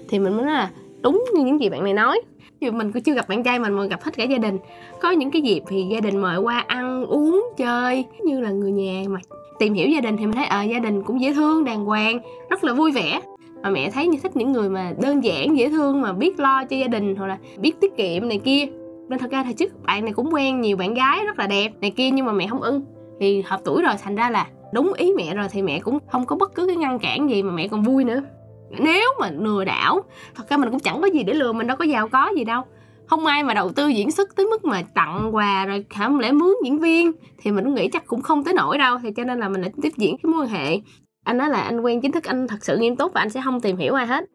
Thì 0.10 0.20
mình 0.20 0.34
mới 0.34 0.46
nói 0.46 0.54
là 0.54 0.70
đúng 1.02 1.26
như 1.34 1.44
những 1.46 1.62
gì 1.62 1.70
bạn 1.70 1.84
này 1.84 1.94
nói. 1.94 2.22
Vì 2.62 2.72
mình 2.72 2.92
cũng 2.92 3.02
chưa 3.02 3.14
gặp 3.14 3.30
bạn 3.30 3.44
trai 3.44 3.60
mình 3.60 3.74
mà 3.74 3.86
gặp 3.86 4.04
hết 4.04 4.18
cả 4.18 4.24
gia 4.24 4.38
đình. 4.38 4.58
Có 5.02 5.12
những 5.12 5.32
cái 5.32 5.42
dịp 5.42 5.64
thì 5.68 5.86
gia 5.92 6.00
đình 6.00 6.18
mời 6.18 6.38
qua 6.38 6.64
ăn 6.68 7.06
uống 7.06 7.46
chơi. 7.58 8.06
Như 8.24 8.40
là 8.40 8.52
người 8.52 8.72
nhà 8.72 9.04
mà 9.10 9.20
tìm 9.60 9.74
hiểu 9.74 9.90
gia 9.90 10.02
đình 10.02 10.18
thì 10.18 10.26
mình 10.26 10.36
thấy 10.36 10.46
ờ 10.46 10.60
à, 10.60 10.64
gia 10.64 10.80
đình 10.80 11.04
cũng 11.04 11.22
dễ 11.22 11.34
thương 11.34 11.66
đàng 11.66 11.86
hoàng 11.86 12.20
rất 12.50 12.64
là 12.64 12.74
vui 12.74 12.92
vẻ. 12.92 13.22
Mà 13.64 13.70
mẹ 13.70 13.92
thấy 13.92 14.08
như 14.08 14.18
thích 14.24 14.36
những 14.36 14.52
người 14.52 14.70
mà 14.70 14.94
đơn 15.02 15.24
giản 15.24 15.58
dễ 15.58 15.70
thương 15.70 16.02
mà 16.02 16.14
biết 16.14 16.40
lo 16.40 16.64
cho 16.66 16.78
gia 16.78 16.88
đình 16.88 17.16
hoặc 17.16 17.28
là 17.28 17.38
biết 17.58 17.80
tiết 17.82 17.98
kiệm 17.98 18.28
này 18.28 18.40
kia 18.44 18.66
nên 19.10 19.20
thật 19.20 19.32
ra 19.32 19.44
thì 19.44 19.54
trước 19.54 19.84
bạn 19.84 20.06
này 20.06 20.14
cũng 20.14 20.34
quen 20.34 20.62
nhiều 20.62 20.78
bạn 20.78 20.94
gái 20.94 21.26
rất 21.26 21.40
là 21.40 21.48
đẹp 21.48 21.72
này 21.82 21.92
kia 21.92 22.10
nhưng 22.10 22.26
mà 22.26 22.32
mẹ 22.32 22.48
không 22.48 22.62
ưng. 22.62 22.86
Thì 23.20 23.42
hợp 23.42 23.62
tuổi 23.66 23.82
rồi, 23.82 23.94
thành 24.04 24.16
ra 24.16 24.30
là 24.30 24.48
đúng 24.74 24.94
ý 24.94 25.14
mẹ 25.18 25.36
rồi 25.36 25.48
thì 25.52 25.62
mẹ 25.62 25.80
cũng 25.80 26.00
không 26.12 26.26
có 26.26 26.36
bất 26.36 26.56
cứ 26.56 26.68
cái 26.68 26.76
ngăn 26.76 27.00
cản 27.00 27.30
gì 27.30 27.44
mà 27.44 27.52
mẹ 27.52 27.68
còn 27.68 27.84
vui 27.84 28.04
nữa. 28.04 28.22
Nếu 28.70 29.14
mà 29.20 29.30
lừa 29.32 29.66
đảo, 29.66 30.02
thật 30.36 30.50
ra 30.50 30.58
mình 30.58 30.70
cũng 30.72 30.80
chẳng 30.80 31.02
có 31.02 31.08
gì 31.08 31.24
để 31.24 31.34
lừa, 31.34 31.54
mình 31.54 31.68
đâu 31.68 31.78
có 31.78 31.86
giàu 31.86 32.08
có 32.08 32.32
gì 32.36 32.44
đâu. 32.44 32.64
Không 33.06 33.26
ai 33.26 33.44
mà 33.44 33.54
đầu 33.54 33.70
tư 33.70 33.88
diễn 33.88 34.12
xuất 34.12 34.36
tới 34.36 34.46
mức 34.46 34.66
mà 34.66 34.84
tặng 34.94 35.36
quà 35.36 35.66
rồi 35.66 35.86
không 35.98 36.20
lẽ 36.20 36.32
mướn, 36.32 36.54
diễn 36.64 36.80
viên, 36.80 37.12
thì 37.38 37.52
mình 37.52 37.66
cũng 37.66 37.76
nghĩ 37.76 37.88
chắc 37.88 38.08
cũng 38.08 38.22
không 38.22 38.44
tới 38.44 38.54
nổi 38.54 38.78
đâu. 38.78 38.98
Thì 39.04 39.12
cho 39.12 39.24
nên 39.24 39.40
là 39.40 39.50
mình 39.50 39.62
đã 39.62 39.70
tiếp 39.82 39.92
diễn 39.98 40.16
cái 40.24 40.32
mối 40.32 40.42
quan 40.42 40.50
hệ. 40.50 40.80
Anh 41.24 41.38
nói 41.38 41.50
là 41.50 41.62
anh 41.62 41.82
quen 41.82 42.02
chính 42.02 42.12
thức, 42.12 42.24
anh 42.24 42.48
thật 42.48 42.58
sự 42.62 42.78
nghiêm 42.78 42.96
túc 42.96 43.14
và 43.14 43.22
anh 43.22 43.30
sẽ 43.30 43.42
không 43.44 43.62
tìm 43.62 43.78
hiểu 43.78 43.94
ai 43.94 44.08
hết. 44.08 44.26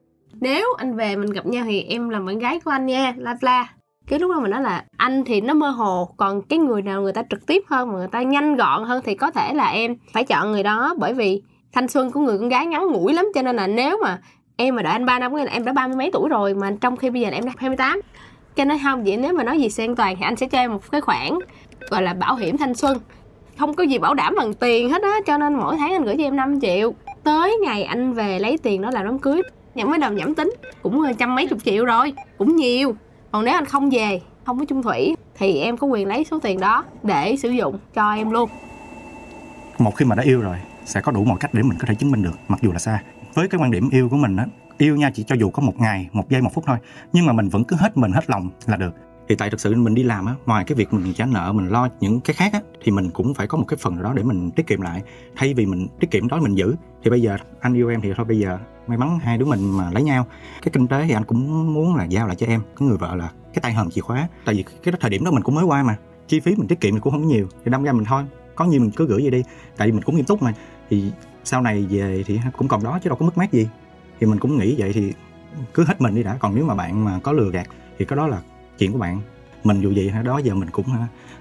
Nếu 0.41 0.67
anh 0.79 0.97
về 0.97 1.17
mình 1.17 1.31
gặp 1.31 1.47
nhau 1.47 1.65
thì 1.67 1.83
em 1.83 2.09
làm 2.09 2.27
bạn 2.27 2.39
gái 2.39 2.61
của 2.61 2.71
anh 2.71 2.87
nha 2.87 3.15
la 3.17 3.37
la 3.41 3.69
cái 4.09 4.19
lúc 4.19 4.31
đó 4.31 4.41
mình 4.41 4.51
nói 4.51 4.63
là, 4.63 4.85
anh 4.97 5.25
thì 5.25 5.41
nó 5.41 5.55
mơ 5.55 5.71
hồ, 5.71 6.09
còn 6.17 6.43
cái 6.43 6.59
người 6.59 6.83
nào 6.83 7.03
người 7.03 7.13
ta 7.13 7.23
trực 7.31 7.47
tiếp 7.47 7.63
hơn 7.67 7.93
mà 7.93 7.99
người 7.99 8.09
ta 8.13 8.23
nhanh 8.23 8.57
gọn 8.57 8.85
hơn 8.85 9.03
thì 9.05 9.15
có 9.15 9.31
thể 9.31 9.55
là 9.55 9.69
em 9.69 9.97
phải 10.13 10.25
chọn 10.25 10.53
người 10.53 10.63
đó. 10.63 10.95
Bởi 10.99 11.15
vì 11.15 11.43
thanh 11.73 11.89
xuân 11.89 12.11
của 12.11 12.21
người 12.21 12.39
con 12.39 12.49
gái 12.49 12.67
ngắn 12.67 12.87
ngủi 12.87 13.13
lắm, 13.13 13.27
cho 13.35 13.43
nên 13.43 13.57
là 13.57 13.67
nếu 13.67 13.99
mà 14.03 14.19
em 14.57 14.75
mà 14.75 14.83
đợi 14.83 14.93
anh 14.93 15.07
3 15.07 15.19
năm 15.19 15.33
có 15.33 15.39
nghĩa 15.39 15.45
là 15.45 15.53
em 15.53 15.65
đã 15.65 15.73
ba 15.73 15.87
mươi 15.87 15.97
mấy 15.97 16.11
tuổi 16.13 16.29
rồi 16.29 16.55
mà 16.55 16.73
trong 16.81 16.97
khi 16.97 17.11
bây 17.11 17.23
giờ 17.23 17.31
là 17.31 17.37
em 17.37 17.45
đã 17.45 17.53
28 17.57 18.01
cho 18.57 18.65
nên 18.65 18.79
không, 18.83 19.05
vậy 19.05 19.17
nếu 19.17 19.33
mà 19.33 19.45
nói 19.45 19.61
gì 19.61 19.69
xe 19.69 19.85
an 19.85 19.97
toàn 19.97 20.17
thì 20.17 20.23
anh 20.23 20.37
sẽ 20.37 20.47
cho 20.47 20.59
em 20.59 20.73
một 20.73 20.91
cái 20.91 21.01
khoản, 21.01 21.39
gọi 21.91 22.03
là, 22.03 22.15
bảo 22.15 22.37
hiểm 22.37 22.57
thanh 22.57 22.75
xuân. 22.75 22.99
Không 23.59 23.75
có 23.75 23.83
gì 23.83 23.99
bảo 23.99 24.15
đảm 24.15 24.35
bằng 24.39 24.55
tiền 24.55 24.91
hết 24.91 25.03
á, 25.03 25.15
cho 25.27 25.39
nên 25.39 25.55
mỗi 25.55 25.77
tháng 25.77 25.93
anh 25.93 26.05
gửi 26.05 26.15
cho 26.19 26.25
em 26.25 26.37
5 26.37 26.61
triệu. 26.61 26.95
Tới 27.25 27.57
ngày 27.63 27.85
anh 27.85 28.13
về 28.13 28.39
lấy 28.39 28.59
tiền 28.59 28.83
đó 28.83 28.91
làm 28.91 29.05
đám 29.05 29.19
cưới 29.19 29.43
nhẩm 29.75 29.91
mới 29.91 29.99
đầu 29.99 30.13
nhẩm 30.13 30.35
tính, 30.35 30.55
cũng 30.83 31.03
trăm 31.19 31.35
mấy 31.35 31.47
chục 31.47 31.59
triệu 31.65 31.85
rồi, 31.85 32.13
cũng 32.39 32.57
nhiều 32.57 32.97
còn 33.35 33.45
nếu 33.45 33.55
anh 33.55 33.65
không 33.65 33.91
về, 33.91 34.21
không 34.45 34.59
có 34.59 34.65
chung 34.65 34.83
thủy, 34.83 35.17
thì 35.39 35.59
em 35.59 35.77
có 35.77 35.87
quyền 35.87 36.09
lấy 36.09 36.25
số 36.25 36.39
tiền 36.39 36.61
đó 36.61 36.85
để 37.03 37.37
sử 37.37 37.51
dụng 37.51 37.79
cho 37.95 38.13
em 38.13 38.31
luôn. 38.31 38.51
Một 39.79 39.97
khi 39.97 40.05
mà 40.05 40.15
đã 40.15 40.23
yêu 40.23 40.41
rồi, 40.41 40.57
sẽ 40.85 41.01
có 41.01 41.13
đủ 41.13 41.25
mọi 41.25 41.39
cách 41.41 41.55
để 41.55 41.63
mình 41.63 41.79
có 41.79 41.87
thể 41.87 41.95
chứng 41.95 42.11
minh 42.11 42.23
được, 42.23 42.39
mặc 42.49 42.61
dù 42.63 42.73
là 42.73 42.79
xa. 42.79 43.03
Với 43.35 43.49
cái 43.49 43.61
quan 43.61 43.71
điểm 43.71 43.89
yêu 43.91 44.09
của 44.09 44.17
mình 44.17 44.37
á, 44.37 44.47
yêu 44.79 44.97
nha 44.97 45.11
chỉ 45.15 45.23
cho 45.23 45.35
dù 45.35 45.51
có 45.51 45.63
một 45.63 45.81
ngày, 45.81 46.09
một 46.13 46.31
giây, 46.31 46.43
một 46.43 46.51
phút 46.55 46.65
thôi, 46.67 46.77
nhưng 47.13 47.27
mà 47.27 47.33
mình 47.33 47.49
vẫn 47.49 47.65
cứ 47.65 47.77
hết 47.77 47.97
mình, 47.97 48.13
hết 48.13 48.31
lòng 48.31 48.51
là 48.67 48.77
được 48.77 48.95
thì 49.29 49.35
tại 49.35 49.51
thực 49.51 49.61
sự 49.61 49.75
mình 49.75 49.95
đi 49.95 50.03
làm 50.03 50.27
á, 50.27 50.35
ngoài 50.47 50.65
cái 50.65 50.77
việc 50.77 50.93
mình 50.93 51.15
trả 51.15 51.27
nợ, 51.27 51.53
mình 51.53 51.69
lo 51.69 51.89
những 52.01 52.21
cái 52.21 52.35
khác 52.35 52.53
á, 52.53 52.61
thì 52.83 52.93
mình 52.93 53.11
cũng 53.11 53.35
phải 53.35 53.47
có 53.47 53.59
một 53.59 53.65
cái 53.69 53.77
phần 53.77 53.95
nào 53.95 54.03
đó 54.03 54.13
để 54.17 54.23
mình 54.23 54.51
tiết 54.51 54.67
kiệm 54.67 54.81
lại. 54.81 55.03
Thay 55.37 55.55
vì 55.55 55.67
mình 55.67 55.89
tiết 56.01 56.11
kiệm 56.11 56.29
đó 56.29 56.41
mình 56.41 56.55
giữ. 56.55 56.75
Thì 57.05 57.11
bây 57.11 57.23
giờ 57.23 57.37
anh 57.61 57.75
yêu 57.75 57.89
em 57.89 58.01
thì 58.01 58.13
thôi, 58.17 58.27
bây 58.27 58.39
giờ 58.39 58.59
may 58.87 58.99
mắn 58.99 59.19
hai 59.23 59.39
đứa 59.39 59.45
mình 59.45 59.77
mà 59.77 59.91
lấy 59.91 60.03
nhau. 60.03 60.27
Cái 60.63 60.71
kinh 60.73 60.89
tế 60.89 61.05
thì 61.07 61.15
anh 61.15 61.25
cũng 61.25 61.75
muốn 61.75 61.97
là 61.97 62.05
giao 62.05 62.27
lại 62.27 62.37
cho 62.37 62.47
em. 62.47 62.61
Cái 62.77 62.89
người 62.89 62.97
vợ 62.97 63.15
là 63.15 63.31
cái 63.55 63.61
tay 63.63 63.73
hòm 63.73 63.91
chìa 63.91 64.01
khóa. 64.01 64.29
Tại 64.45 64.55
vì 64.55 64.65
cái 64.83 64.95
thời 65.01 65.11
điểm 65.11 65.25
đó 65.25 65.31
mình 65.31 65.43
cũng 65.43 65.55
mới 65.55 65.65
qua 65.65 65.83
mà. 65.83 65.97
Chi 66.29 66.41
phí 66.41 66.55
mình 66.57 66.69
tiết 66.69 66.81
kiệm 66.81 66.95
mình 66.95 67.01
cũng 67.01 67.13
không 67.13 67.27
nhiều. 67.27 67.49
Thì 67.65 67.71
đâm 67.71 67.83
ra 67.83 67.93
mình 67.93 68.05
thôi, 68.05 68.25
có 68.55 68.65
nhiều 68.65 68.81
mình 68.81 68.91
cứ 68.91 69.07
gửi 69.07 69.23
vậy 69.23 69.31
đi. 69.31 69.43
Tại 69.77 69.89
vì 69.89 69.93
mình 69.93 70.03
cũng 70.03 70.17
nghiêm 70.17 70.25
túc 70.25 70.43
mà. 70.43 70.55
Thì 70.91 71.13
sau 71.45 71.63
này 71.63 71.87
về 71.91 72.23
thì 72.27 72.41
cũng 72.59 72.69
còn 72.69 72.85
đó 72.85 72.99
chứ 73.03 73.09
đâu 73.09 73.19
có 73.19 73.27
mất 73.27 73.39
mát 73.39 73.53
gì. 73.53 73.69
Thì 74.21 74.27
mình 74.27 74.39
cũng 74.39 74.59
nghĩ 74.59 74.75
vậy 74.79 74.93
thì 74.93 75.13
cứ 75.75 75.85
hết 75.85 76.01
mình 76.01 76.15
đi 76.15 76.23
đã. 76.23 76.37
Còn 76.41 76.55
nếu 76.55 76.65
mà 76.65 76.75
bạn 76.75 77.05
mà 77.05 77.21
có 77.23 77.33
lừa 77.33 77.51
gạt 77.51 77.67
thì 77.99 78.05
cái 78.05 78.17
đó 78.17 78.27
là 78.27 78.41
chuyện 78.79 78.93
của 78.93 78.99
bạn. 78.99 79.21
Mình 79.65 79.81
dù 79.81 79.91
gì 79.91 80.09
hả, 80.09 80.23
đó 80.23 80.39
giờ 80.39 80.55
mình 80.55 80.71
cũng 80.71 80.87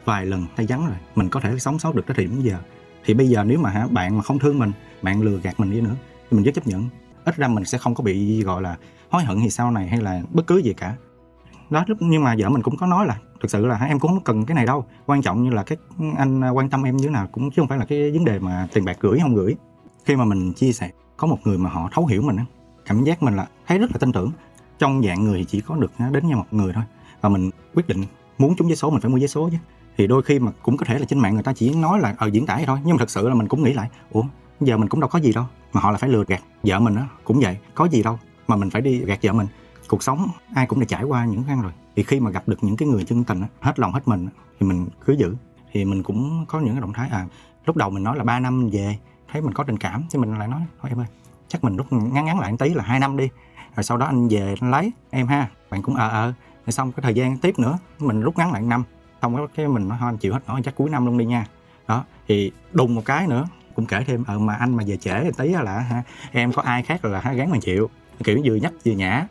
vài 0.06 0.26
lần 0.26 0.46
tay 0.56 0.66
vắng 0.70 0.86
rồi, 0.88 0.98
mình 1.16 1.30
có 1.30 1.40
thể 1.40 1.60
sống 1.60 1.80
sót 1.80 1.96
được 1.96 2.08
tới 2.08 2.16
thời 2.16 2.26
điểm 2.26 2.42
giờ. 2.42 2.58
Thì 3.06 3.14
bây 3.14 3.30
giờ 3.30 3.44
nếu 3.44 3.60
mà, 3.60 3.70
hả, 3.70 3.88
bạn 3.92 4.18
mà 4.18 4.24
không 4.24 4.40
thương 4.40 4.60
mình, 4.60 4.72
bạn 5.02 5.22
lừa 5.22 5.38
gạt 5.38 5.60
mình 5.60 5.72
đi 5.72 5.82
nữa, 5.82 5.96
thì 6.30 6.38
mình 6.38 6.44
rất 6.44 6.52
chấp 6.56 6.68
nhận. 6.68 6.90
Ít 7.26 7.36
ra 7.36 7.48
mình 7.48 7.66
sẽ 7.66 7.78
không 7.78 7.96
có 7.96 8.04
bị, 8.04 8.44
gọi 8.44 8.62
là, 8.62 8.78
hối 9.10 9.24
hận 9.24 9.40
thì 9.40 9.50
sau 9.50 9.72
này 9.72 9.88
hay 9.88 10.02
là 10.02 10.22
bất 10.34 10.48
cứ 10.48 10.58
gì 10.58 10.74
cả. 10.74 10.96
Đó 11.70 11.86
nhưng 12.00 12.24
mà 12.24 12.36
vợ 12.38 12.50
mình 12.50 12.62
cũng 12.62 12.78
có 12.78 12.88
nói 12.88 13.06
là, 13.06 13.18
thực 13.42 13.52
sự 13.52 13.66
là 13.66 13.80
em 13.86 14.00
cũng 14.00 14.12
không 14.12 14.24
cần 14.24 14.46
cái 14.46 14.56
này 14.56 14.66
đâu. 14.66 14.86
Quan 15.06 15.22
trọng 15.22 15.44
như 15.44 15.50
là 15.50 15.64
các 15.64 15.80
anh 16.18 16.42
à, 16.44 16.50
quan 16.50 16.70
tâm 16.70 16.84
em 16.84 16.98
như 16.98 17.04
thế 17.04 17.10
nào 17.10 17.28
cũng, 17.32 17.52
chứ 17.52 17.56
không 17.62 17.68
phải 17.68 17.78
là 17.78 17.86
cái 17.86 18.12
vấn 18.12 18.26
đề 18.26 18.40
mà 18.40 18.68
tiền 18.74 18.86
bạc 18.86 18.98
gửi 19.00 19.20
không 19.22 19.36
gửi. 19.36 19.56
Khi 20.06 20.16
mà 20.16 20.26
mình 20.26 20.54
chia 20.54 20.72
sẻ, 20.72 20.90
có 21.18 21.28
một 21.28 21.38
người 21.44 21.58
mà 21.58 21.70
họ 21.70 21.90
thấu 21.92 22.06
hiểu 22.06 22.22
mình 22.22 22.38
cảm 22.86 23.04
giác 23.04 23.24
mình 23.24 23.36
là 23.36 23.48
thấy 23.68 23.78
rất 23.78 23.92
là 23.92 23.98
tin 24.00 24.12
tưởng. 24.12 24.32
Trong 24.80 25.02
dạng 25.04 25.24
người 25.24 25.46
chỉ 25.46 25.62
có 25.62 25.76
được 25.76 25.92
đến 26.12 26.28
nhau 26.28 26.38
một 26.38 26.46
người 26.52 26.74
thôi 26.74 26.84
và 27.24 27.30
mình 27.30 27.50
quyết 27.74 27.88
định 27.88 28.04
muốn 28.38 28.56
trúng 28.56 28.68
vé 28.68 28.76
số 28.76 28.90
mình 28.90 29.02
phải 29.02 29.12
mua 29.12 29.18
vé 29.18 29.28
số 29.28 29.50
chứ. 29.52 29.58
Thì 29.98 30.08
đôi 30.08 30.24
khi 30.24 30.40
mà 30.40 30.52
cũng 30.64 30.78
có 30.78 30.86
thể 30.86 31.00
là 31.00 31.06
trên 31.06 31.20
mạng 31.20 31.34
người 31.34 31.44
ta 31.44 31.54
chỉ 31.54 31.76
nói 31.76 32.00
là 32.00 32.10
ở 32.10 32.16
ờ, 32.18 32.28
diễn 32.28 32.46
tải 32.46 32.64
thôi 32.66 32.80
nhưng 32.84 32.96
mà 32.96 33.00
thật 33.00 33.10
sự 33.10 33.30
là 33.30 33.36
mình 33.36 33.48
cũng 33.48 33.64
nghĩ 33.64 33.74
lại 33.74 33.90
ủa 34.12 34.24
giờ 34.62 34.78
mình 34.78 34.90
cũng 34.90 35.00
đâu 35.00 35.10
có 35.10 35.20
gì 35.20 35.34
đâu 35.34 35.46
mà 35.74 35.82
họ 35.82 35.92
là 35.92 35.98
phải 35.98 36.10
lừa 36.10 36.24
gạt 36.28 36.42
vợ 36.64 36.80
mình 36.80 36.96
á. 36.96 37.08
Cũng 37.24 37.40
vậy 37.40 37.58
có 37.74 37.86
gì 37.86 38.04
đâu 38.04 38.20
mà 38.48 38.56
mình 38.56 38.70
phải 38.70 38.82
đi 38.82 38.98
gạt 38.98 39.20
vợ 39.24 39.34
mình. 39.34 39.48
Cuộc 39.88 40.04
sống 40.04 40.28
ai 40.56 40.66
cũng 40.66 40.80
đã 40.80 40.86
trải 40.90 41.04
qua 41.04 41.26
những 41.26 41.44
khăn 41.44 41.62
rồi 41.62 41.72
thì 41.96 42.04
khi 42.04 42.20
mà 42.20 42.32
gặp 42.32 42.48
được 42.48 42.58
những 42.62 42.78
cái 42.78 42.88
người 42.88 43.04
chân 43.04 43.24
tình 43.24 43.42
hết 43.60 43.80
lòng 43.80 43.94
hết 43.94 44.08
mình 44.08 44.28
thì 44.60 44.68
mình 44.68 44.88
cứ 45.06 45.14
giữ. 45.14 45.36
Thì 45.72 45.86
mình 45.86 46.04
cũng 46.04 46.46
có 46.48 46.60
những 46.60 46.74
cái 46.74 46.82
động 46.82 46.94
thái 46.94 47.10
à 47.10 47.26
lúc 47.66 47.78
đầu 47.78 47.90
mình 47.90 48.04
nói 48.04 48.18
là 48.18 48.24
3 48.24 48.40
năm 48.40 48.70
về 48.70 48.98
thấy 49.32 49.42
mình 49.42 49.54
có 49.54 49.64
tình 49.64 49.78
cảm 49.78 50.04
thì 50.12 50.20
mình 50.20 50.40
lại 50.40 50.48
nói 50.48 50.62
thôi 50.82 50.92
em 50.92 51.00
ơi 51.00 51.08
chắc 51.48 51.64
mình 51.64 51.78
rút 51.78 51.94
ngắn 51.94 52.26
ngắn 52.26 52.40
lại 52.40 52.52
một 52.52 52.58
tí 52.60 52.70
là 52.70 52.84
hai 52.84 53.00
năm 53.00 53.18
đi 53.18 53.30
rồi 53.76 53.84
sau 53.84 53.98
đó 53.98 54.06
anh 54.06 54.28
về 54.28 54.56
anh 54.62 54.72
lấy 54.72 54.92
em 55.10 55.28
ha. 55.28 55.50
Bạn 55.70 55.82
cũng 55.82 55.96
ờ 55.96 56.10
ờ 56.10 56.34
rồi 56.66 56.72
xong 56.72 56.92
cái 56.92 57.02
thời 57.02 57.14
gian 57.14 57.38
tiếp 57.38 57.60
nữa 57.60 57.78
mình 58.00 58.22
rút 58.22 58.38
ngắn 58.38 58.52
lại 58.52 58.62
năm 58.62 58.84
xong 59.22 59.48
cái 59.56 59.68
mình 59.68 59.88
nói 59.88 59.98
thôi 60.02 60.10
anh 60.10 60.18
chịu 60.18 60.34
hết 60.34 60.40
nổi 60.48 60.62
chắc 60.64 60.76
cuối 60.76 60.90
năm 60.90 61.06
luôn 61.06 61.18
đi 61.18 61.26
nha. 61.26 61.46
Đó 61.88 62.04
thì 62.28 62.52
đùng 62.72 62.96
một 62.96 63.06
cái 63.06 63.28
nữa 63.28 63.46
cũng 63.76 63.86
kể 63.86 64.04
thêm 64.08 64.24
ờ 64.28 64.40
mà 64.40 64.56
anh 64.56 64.76
mà 64.76 64.84
về 64.88 64.98
trễ 64.98 65.32
tí 65.38 65.50
là 65.50 65.80
ha, 65.80 66.04
em 66.32 66.52
có 66.54 66.62
ai 66.62 66.84
khác 66.84 67.06
là 67.06 67.20
ha, 67.20 67.34
gắn 67.34 67.52
mà 67.52 67.58
chịu. 67.62 67.90
Kiểu 68.24 68.42
vừa 68.46 68.56
nhắc 68.56 68.74
vừa 68.86 68.92
nhã. 68.92 69.28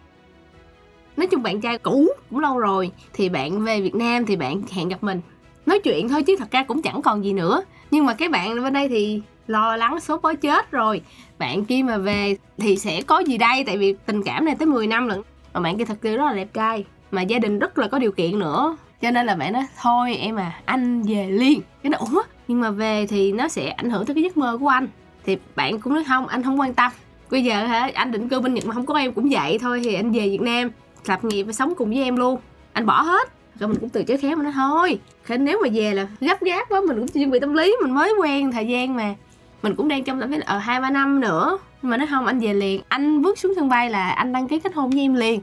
Nói 1.17 1.27
chung 1.27 1.43
bạn 1.43 1.61
trai 1.61 1.79
cũ 1.79 2.09
cũng 2.31 2.39
lâu 2.39 2.59
rồi 2.59 2.93
thì 3.13 3.29
bạn 3.29 3.65
về 3.65 3.81
Việt 3.81 3.95
Nam 3.95 4.27
thì 4.27 4.37
bạn 4.37 4.63
hẹn 4.71 4.89
gặp 4.89 5.03
mình. 5.03 5.21
Nói 5.67 5.81
chuyện 5.85 6.09
thôi 6.09 6.23
chứ 6.23 6.37
thật 6.39 6.51
ra 6.51 6.65
cũng 6.65 6.83
chẳng 6.83 7.03
còn 7.03 7.25
gì 7.25 7.33
nữa. 7.33 7.63
Nhưng 7.91 8.07
mà 8.07 8.15
cái 8.15 8.29
bạn 8.29 8.63
bên 8.63 8.73
đây 8.73 8.89
thì 8.89 9.23
lo 9.47 9.77
lắng 9.77 10.01
số 10.01 10.19
bói 10.19 10.37
chết 10.37 10.71
rồi. 10.71 11.03
Bạn 11.39 11.65
kia 11.65 11.83
mà 11.83 11.99
về 11.99 12.37
thì 12.59 12.77
sẽ 12.77 13.03
có 13.03 13.19
gì 13.19 13.39
đây? 13.39 13.65
Tại 13.65 13.79
vì 13.79 13.95
tình 14.07 14.23
cảm 14.23 14.45
này 14.45 14.57
tới 14.59 14.67
10 14.67 14.87
năm 14.87 15.09
lận. 15.09 15.23
Mà 15.55 15.61
bạn 15.61 15.79
kia 15.79 15.85
thật 15.85 15.99
sự 16.03 16.17
rất 16.17 16.25
là 16.25 16.33
đẹp 16.33 16.49
trai 16.55 16.85
mà 17.13 17.23
gia 17.23 17.39
đình 17.39 17.59
rất 17.59 17.79
là 17.79 17.89
có 17.89 17.99
điều 17.99 18.13
kiện 18.13 18.39
nữa. 18.39 18.77
Cho 19.01 19.11
nên 19.11 19.27
là 19.27 19.35
bạn 19.35 19.53
nói, 19.53 19.67
thôi 19.83 20.17
em 20.17 20.37
à 20.37 20.61
anh 20.65 21.03
về 21.03 21.27
liền. 21.31 21.61
Cái 21.83 21.91
nó 21.91 21.99
ủa? 21.99 22.23
Nhưng 22.49 22.61
mà 22.61 22.71
về 22.71 23.07
thì 23.07 23.33
nó 23.33 23.49
sẽ 23.49 23.69
ảnh 23.69 23.91
hưởng 23.91 24.07
tới 24.07 24.15
cái 24.15 24.23
giấc 24.23 24.37
mơ 24.37 24.59
của 24.61 24.69
anh. 24.69 24.89
Thì 25.27 25.37
bạn 25.57 25.81
cũng 25.81 25.95
nói, 25.95 26.05
không, 26.05 26.27
anh 26.27 26.43
không 26.43 26.61
quan 26.61 26.75
tâm. 26.75 26.93
Bây 27.31 27.45
giờ 27.45 27.67
hả, 27.67 27.91
anh 27.95 28.13
định 28.13 28.29
cư 28.29 28.41
bên 28.41 28.55
nhật 28.55 28.67
mà 28.67 28.75
không 28.75 28.87
có 28.87 28.99
em 28.99 29.13
cũng 29.13 29.29
vậy 29.31 29.59
thôi, 29.59 29.81
thì 29.85 29.95
anh 29.95 30.13
về 30.13 30.29
việt 30.29 30.41
nam 30.41 30.71
lập 31.07 31.25
nghiệp 31.25 31.43
và 31.43 31.53
sống 31.53 31.75
cùng 31.77 31.89
với 31.89 32.03
em 32.03 32.17
luôn. 32.17 32.41
Anh 32.73 32.87
bỏ 32.87 33.03
hết. 33.03 33.29
Rồi 33.59 33.69
mình 33.69 33.79
cũng 33.81 33.89
từ 33.89 34.05
chối 34.05 34.17
khéo 34.17 34.37
mà 34.37 34.43
nói, 34.43 34.53
thôi 34.55 34.99
thế 35.27 35.39
nếu 35.39 35.61
mà 35.63 35.69
về 35.73 35.95
là 35.95 36.07
gấp 36.21 36.41
gáp 36.41 36.69
quá, 36.69 36.81
mình 36.89 36.97
cũng 36.99 37.09
chuẩn 37.09 37.31
bị 37.31 37.41
tâm 37.41 37.55
lý, 37.55 37.77
mình 37.83 37.95
mới 37.95 38.13
quen 38.21 38.53
thời 38.53 38.67
gian 38.67 38.97
mà. 38.97 39.15
Mình 39.63 39.75
cũng 39.75 39.89
đang 39.89 40.05
trong 40.05 40.21
tâm 40.21 40.31
lý 40.31 40.39
ở 40.39 40.43
ờ, 40.47 40.59
hai 40.59 40.81
ba 40.81 40.91
năm 40.91 41.21
nữa. 41.21 41.59
Nhưng 41.83 41.91
mà 41.91 41.97
nói, 41.97 42.07
không, 42.07 42.27
anh 42.27 42.41
về 42.41 42.55
liền. 42.55 42.83
Anh 42.89 43.23
bước 43.23 43.39
xuống 43.39 43.53
sân 43.57 43.69
bay 43.69 43.91
là 43.91 44.11
anh 44.11 44.33
đăng 44.33 44.49
ký 44.49 44.61
kết 44.61 44.75
hôn 44.75 44.91
với 44.91 45.01
em 45.01 45.15
liền 45.15 45.41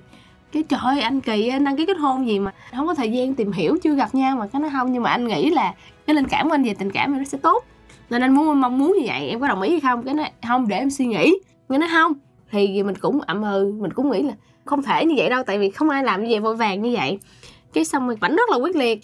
cái 0.52 0.64
trời 0.64 0.80
ơi, 0.84 1.02
anh 1.02 1.22
kỳ 1.22 1.48
anh 1.48 1.64
đăng 1.64 1.78
ký 1.78 1.86
kết 1.86 1.98
hôn 1.98 2.28
gì 2.28 2.40
mà 2.40 2.54
không 2.76 2.88
có 2.88 2.94
thời 2.94 3.12
gian 3.12 3.36
tìm 3.36 3.52
hiểu, 3.52 3.78
chưa 3.84 3.96
gặp 3.96 4.16
nhau 4.16 4.38
mà 4.38 4.48
cái 4.48 4.62
nó 4.62 4.70
không. 4.72 4.94
Nhưng 4.94 5.04
mà 5.04 5.10
anh 5.10 5.28
nghĩ 5.28 5.50
là 5.50 5.74
cái 6.08 6.16
linh 6.16 6.28
cảm 6.28 6.50
của 6.50 6.56
anh 6.56 6.64
về 6.64 6.74
tình 6.74 6.92
cảm 6.92 7.14
thì 7.14 7.20
nó 7.20 7.26
sẽ 7.26 7.38
tốt. 7.38 7.66
Nên 8.10 8.22
anh 8.22 8.36
muốn, 8.36 8.62
mong 8.62 8.78
muốn 8.78 8.96
như 9.00 9.08
vậy, 9.08 9.30
em 9.30 9.40
có 9.40 9.48
đồng 9.48 9.62
ý 9.62 9.72
hay 9.72 9.80
không? 9.80 10.04
Cái 10.04 10.14
nó 10.14 10.24
không, 10.48 10.68
để 10.68 10.78
em 10.78 10.90
suy 10.90 11.06
nghĩ. 11.06 11.34
Cái 11.70 11.80
nó 11.80 11.88
không, 11.92 12.14
thì 12.52 12.84
mình 12.84 12.96
cũng 12.96 13.22
ậm 13.22 13.42
ừ 13.42 13.74
mình 13.80 13.94
cũng 13.94 14.12
nghĩ 14.12 14.22
là 14.22 14.34
không 14.66 14.84
thể 14.84 15.06
như 15.06 15.16
vậy 15.18 15.30
đâu, 15.30 15.44
tại 15.44 15.60
vì 15.60 15.70
không 15.70 15.90
ai 15.90 16.04
làm 16.04 16.24
như 16.24 16.28
vậy 16.30 16.40
vội 16.40 16.56
vàng 16.56 16.82
như 16.82 16.96
vậy. 16.98 17.20
Cái 17.74 17.86
xong 17.86 18.08
rồi 18.08 18.16
vẫn 18.16 18.36
rất 18.36 18.50
là 18.50 18.58
quyết 18.58 18.76
liệt. 18.76 19.02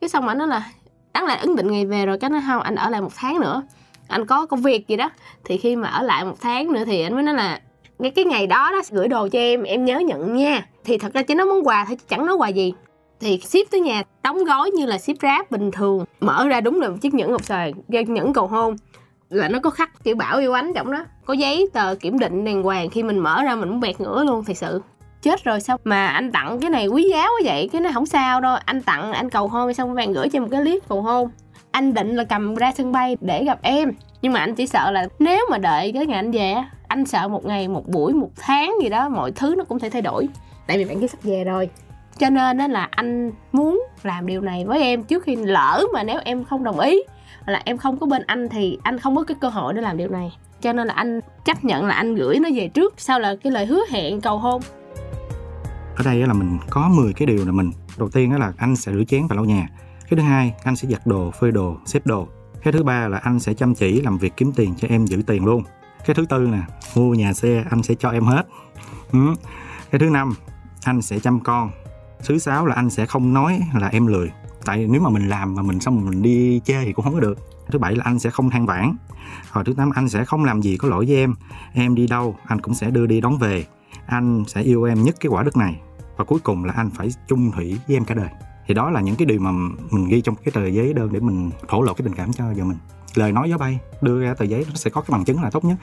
Cái 0.00 0.08
xong 0.08 0.26
rồi 0.26 0.34
nó 0.34 0.46
là, 0.46 0.70
đáng 1.14 1.24
là 1.24 1.34
ứng 1.34 1.56
định 1.56 1.70
ngày 1.70 1.86
về 1.86 2.06
rồi, 2.06 2.18
cái 2.18 2.30
nó 2.30 2.40
không 2.46 2.62
anh 2.62 2.74
ở 2.74 2.90
lại 2.90 3.00
một 3.00 3.12
tháng 3.16 3.40
nữa. 3.40 3.62
Anh 4.08 4.26
có 4.26 4.46
công 4.46 4.62
việc 4.62 4.88
gì 4.88 4.96
đó, 4.96 5.10
thì 5.44 5.56
khi 5.56 5.76
mà 5.76 5.88
ở 5.88 6.02
lại 6.02 6.24
một 6.24 6.36
tháng 6.40 6.72
nữa 6.72 6.84
thì 6.86 7.02
anh 7.02 7.14
mới 7.14 7.22
nói 7.22 7.34
là, 7.34 7.60
ngay 7.98 8.10
cái 8.10 8.24
ngày 8.24 8.46
đó 8.46 8.70
đó 8.72 8.82
gửi 8.90 9.08
đồ 9.08 9.28
cho 9.28 9.38
em 9.38 9.62
em 9.62 9.84
nhớ 9.84 9.98
nhận 9.98 10.36
nha 10.36 10.66
thì 10.84 10.98
thật 10.98 11.12
ra 11.12 11.22
chỉ 11.22 11.34
nói 11.34 11.46
món 11.46 11.66
quà 11.66 11.84
thôi, 11.88 11.96
chứ 11.96 12.04
chẳng 12.08 12.26
nói 12.26 12.36
quà 12.36 12.48
gì. 12.48 12.72
Thì 13.20 13.40
ship 13.40 13.70
tới 13.70 13.80
nhà, 13.80 14.02
đóng 14.22 14.44
gói 14.44 14.70
như 14.70 14.86
là 14.86 14.98
ship 14.98 15.22
ráp 15.22 15.50
bình 15.50 15.70
thường, 15.70 16.04
mở 16.20 16.48
ra 16.48 16.60
đúng 16.60 16.80
là 16.80 16.88
một 16.88 16.96
chiếc 17.00 17.14
nhẫn 17.14 17.32
ngọc 17.32 17.44
sời 17.44 17.72
nhẫn 17.88 18.32
cầu 18.32 18.46
hôn. 18.46 18.76
Là 19.28 19.48
nó 19.48 19.58
có 19.58 19.70
khắc 19.70 20.04
kiểu 20.04 20.16
bảo 20.16 20.38
yêu 20.38 20.52
ánh 20.52 20.72
trong 20.74 20.92
đó, 20.92 21.04
có 21.24 21.34
giấy 21.34 21.68
tờ 21.72 21.94
kiểm 21.94 22.18
định 22.18 22.44
đàng 22.44 22.62
hoàng 22.62 22.90
khi 22.90 23.02
mình 23.02 23.18
mở 23.18 23.42
ra 23.42 23.56
mình 23.56 23.68
muốn 23.68 23.80
bẹt 23.80 24.00
ngửa 24.00 24.24
luôn 24.24 24.44
thật 24.44 24.56
sự. 24.56 24.82
Chết 25.22 25.44
rồi 25.44 25.60
sao 25.60 25.76
mà 25.84 26.06
anh 26.06 26.32
tặng 26.32 26.60
cái 26.60 26.70
này 26.70 26.86
quý 26.86 27.10
giá 27.10 27.22
quá 27.22 27.40
vậy? 27.44 27.68
Cái 27.72 27.80
này 27.80 27.92
không 27.92 28.06
sao 28.06 28.40
đâu, 28.40 28.56
anh 28.64 28.82
tặng, 28.82 29.12
anh 29.12 29.30
cầu 29.30 29.48
hôn 29.48 29.74
xong 29.74 29.94
vàng 29.94 30.12
gửi 30.12 30.28
cho 30.28 30.40
một 30.40 30.48
cái 30.50 30.60
clip 30.60 30.88
cầu 30.88 31.02
hôn. 31.02 31.30
Anh 31.70 31.94
định 31.94 32.16
là 32.16 32.24
cầm 32.24 32.54
ra 32.54 32.72
sân 32.76 32.92
bay 32.92 33.16
để 33.20 33.44
gặp 33.44 33.58
em, 33.62 33.92
nhưng 34.22 34.32
mà 34.32 34.40
anh 34.40 34.54
chỉ 34.54 34.66
sợ 34.66 34.90
là 34.90 35.08
nếu 35.18 35.46
mà 35.50 35.58
đợi 35.58 35.92
cái 35.92 36.06
ngày 36.06 36.16
anh 36.16 36.30
về 36.30 36.54
anh 36.88 37.04
sợ 37.04 37.28
một 37.28 37.46
ngày, 37.46 37.68
một 37.68 37.88
buổi, 37.88 38.12
một 38.12 38.30
tháng 38.36 38.74
gì 38.82 38.88
đó, 38.88 39.08
mọi 39.08 39.32
thứ 39.32 39.54
nó 39.58 39.64
cũng 39.64 39.78
thể 39.78 39.90
thay 39.90 40.02
đổi 40.02 40.28
tại 40.70 40.78
vì 40.78 40.84
bạn 40.84 41.00
kia 41.00 41.06
sắp 41.06 41.18
về 41.22 41.44
rồi. 41.44 41.68
Cho 42.18 42.30
nên 42.30 42.58
đó 42.58 42.66
là 42.66 42.88
anh 42.90 43.32
muốn 43.52 43.82
làm 44.02 44.26
điều 44.26 44.40
này 44.40 44.64
với 44.64 44.82
em 44.82 45.04
trước 45.04 45.24
khi 45.24 45.36
lỡ 45.36 45.84
mà 45.94 46.02
nếu 46.02 46.20
em 46.24 46.44
không 46.44 46.64
đồng 46.64 46.80
ý, 46.80 47.02
là 47.46 47.62
em 47.64 47.78
không 47.78 47.98
có 47.98 48.06
bên 48.06 48.22
anh 48.26 48.48
thì 48.48 48.78
anh 48.82 48.98
không 48.98 49.16
có 49.16 49.24
cái 49.24 49.36
cơ 49.40 49.48
hội 49.48 49.74
để 49.74 49.80
làm 49.80 49.96
điều 49.96 50.08
này. 50.08 50.36
Cho 50.60 50.72
nên 50.72 50.86
là 50.86 50.94
anh 50.94 51.20
chấp 51.44 51.64
nhận 51.64 51.86
là 51.86 51.94
anh 51.94 52.14
gửi 52.14 52.38
nó 52.38 52.48
về 52.54 52.68
trước 52.68 52.94
sau 52.96 53.20
là 53.20 53.34
cái 53.42 53.52
lời 53.52 53.66
hứa 53.66 53.80
hẹn, 53.90 54.20
cầu 54.20 54.38
hôn. 54.38 54.62
Ở 55.96 56.04
đây 56.04 56.26
là 56.26 56.32
mình 56.32 56.58
có 56.70 56.88
10 56.88 57.12
cái 57.12 57.26
điều 57.26 57.46
là 57.46 57.52
mình. 57.52 57.70
Đầu 57.98 58.08
tiên 58.08 58.30
đó 58.30 58.38
là 58.38 58.52
anh 58.58 58.76
sẽ 58.76 58.92
rửa 58.92 59.04
chén 59.04 59.26
và 59.26 59.36
lau 59.36 59.44
nhà. 59.44 59.68
Cái 60.10 60.16
thứ 60.16 60.22
hai, 60.22 60.54
anh 60.64 60.76
sẽ 60.76 60.88
giặt 60.88 61.06
đồ, 61.06 61.30
phơi 61.30 61.52
đồ, 61.52 61.76
xếp 61.86 62.06
đồ. 62.06 62.28
Cái 62.62 62.72
thứ 62.72 62.82
ba 62.82 63.08
là 63.08 63.18
anh 63.18 63.40
sẽ 63.40 63.54
chăm 63.54 63.74
chỉ 63.74 64.00
làm 64.00 64.18
việc 64.18 64.32
kiếm 64.36 64.52
tiền 64.56 64.74
cho 64.78 64.88
em 64.90 65.06
giữ 65.06 65.22
tiền 65.26 65.44
luôn. 65.44 65.62
Cái 66.06 66.14
thứ 66.14 66.26
tư 66.28 66.38
nè, 66.38 66.60
mua 66.96 67.14
nhà 67.14 67.32
xe 67.32 67.64
anh 67.70 67.82
sẽ 67.82 67.94
cho 67.94 68.10
em 68.10 68.24
hết. 68.24 68.46
Ừ. 69.12 69.18
cái 69.90 69.98
thứ 69.98 70.10
năm 70.10 70.34
anh 70.84 71.02
sẽ 71.02 71.18
chăm 71.18 71.40
con. 71.40 71.70
Thứ 72.26 72.38
sáu 72.38 72.66
là 72.66 72.74
anh 72.74 72.90
sẽ 72.90 73.06
không 73.06 73.34
nói 73.34 73.60
là 73.74 73.88
em 73.88 74.06
lười. 74.06 74.30
Tại 74.64 74.86
nếu 74.90 75.00
mà 75.00 75.10
mình 75.10 75.28
làm 75.28 75.54
mà 75.54 75.62
mình 75.62 75.80
xong 75.80 76.04
mình 76.04 76.22
đi 76.22 76.60
chơi 76.64 76.84
thì 76.84 76.92
cũng 76.92 77.04
không 77.04 77.14
có 77.14 77.20
được. 77.20 77.38
Thứ 77.70 77.78
bảy 77.78 77.96
là 77.96 78.04
anh 78.04 78.18
sẽ 78.18 78.30
không 78.30 78.50
than 78.50 78.66
vãn. 78.66 78.96
Rồi 79.52 79.64
thứ 79.64 79.72
tám, 79.72 79.90
anh 79.94 80.08
sẽ 80.08 80.24
không 80.24 80.44
làm 80.44 80.62
gì 80.62 80.76
có 80.76 80.88
lỗi 80.88 81.06
với 81.06 81.16
em. 81.16 81.34
Em 81.72 81.94
đi 81.94 82.06
đâu, 82.06 82.36
anh 82.46 82.60
cũng 82.60 82.74
sẽ 82.74 82.90
đưa 82.90 83.06
đi 83.06 83.20
đón 83.20 83.38
về. 83.38 83.64
Anh 84.06 84.44
sẽ 84.46 84.62
yêu 84.62 84.84
em 84.84 85.02
nhất 85.02 85.16
cái 85.20 85.30
quả 85.30 85.42
đất 85.42 85.56
này. 85.56 85.80
Và 86.16 86.24
cuối 86.24 86.38
cùng 86.42 86.64
là 86.64 86.72
anh 86.76 86.90
phải 86.90 87.08
chung 87.28 87.52
thủy 87.52 87.78
với 87.88 87.96
em 87.96 88.04
cả 88.04 88.14
đời. 88.14 88.28
Thì 88.66 88.74
đó 88.74 88.90
là 88.90 89.00
những 89.00 89.16
cái 89.16 89.26
điều 89.26 89.40
mà 89.40 89.50
mình 89.90 90.08
ghi 90.08 90.20
trong 90.20 90.34
cái 90.34 90.52
tờ 90.52 90.66
giấy 90.66 90.92
đơn 90.92 91.12
để 91.12 91.20
mình 91.20 91.50
thổ 91.68 91.82
lộ 91.82 91.94
cái 91.94 92.04
tình 92.04 92.14
cảm 92.14 92.32
cho 92.32 92.44
vợ 92.56 92.64
mình 92.64 92.78
lời 93.14 93.32
nói 93.32 93.50
gió 93.50 93.58
bay, 93.58 93.78
đưa 94.00 94.22
ra 94.22 94.34
tờ 94.34 94.44
giấy, 94.44 94.64
nó 94.68 94.74
sẽ 94.74 94.90
có 94.90 95.00
cái 95.00 95.08
bằng 95.12 95.24
chứng 95.24 95.42
là 95.42 95.50
tốt 95.50 95.64
nhất. 95.64 95.76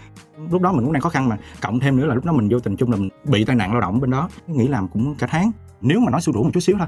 Lúc 0.52 0.62
đó 0.62 0.72
mình 0.72 0.86
cũng 0.86 0.94
đang 0.94 1.02
khó 1.02 1.10
khăn 1.10 1.30
mà, 1.30 1.38
cộng 1.62 1.80
thêm 1.80 1.98
nữa 1.98 2.06
là 2.06 2.16
lúc 2.16 2.26
đó 2.26 2.32
mình 2.32 2.50
vô 2.52 2.60
tình 2.60 2.76
chung 2.76 2.92
là 2.92 2.98
mình 2.98 3.10
bị 3.24 3.46
tai 3.46 3.56
nạn 3.56 3.72
lao 3.72 3.82
động 3.82 4.00
bên 4.00 4.12
đó 4.12 4.30
nghỉ 4.48 4.68
làm 4.68 4.88
cũng 4.88 5.16
cả 5.16 5.28
tháng. 5.28 5.52
Nếu 5.82 6.00
mà 6.00 6.12
nói 6.12 6.22
xu 6.22 6.34
rủ 6.34 6.44
một 6.44 6.50
chút 6.54 6.60
xíu 6.60 6.76
thôi, 6.80 6.88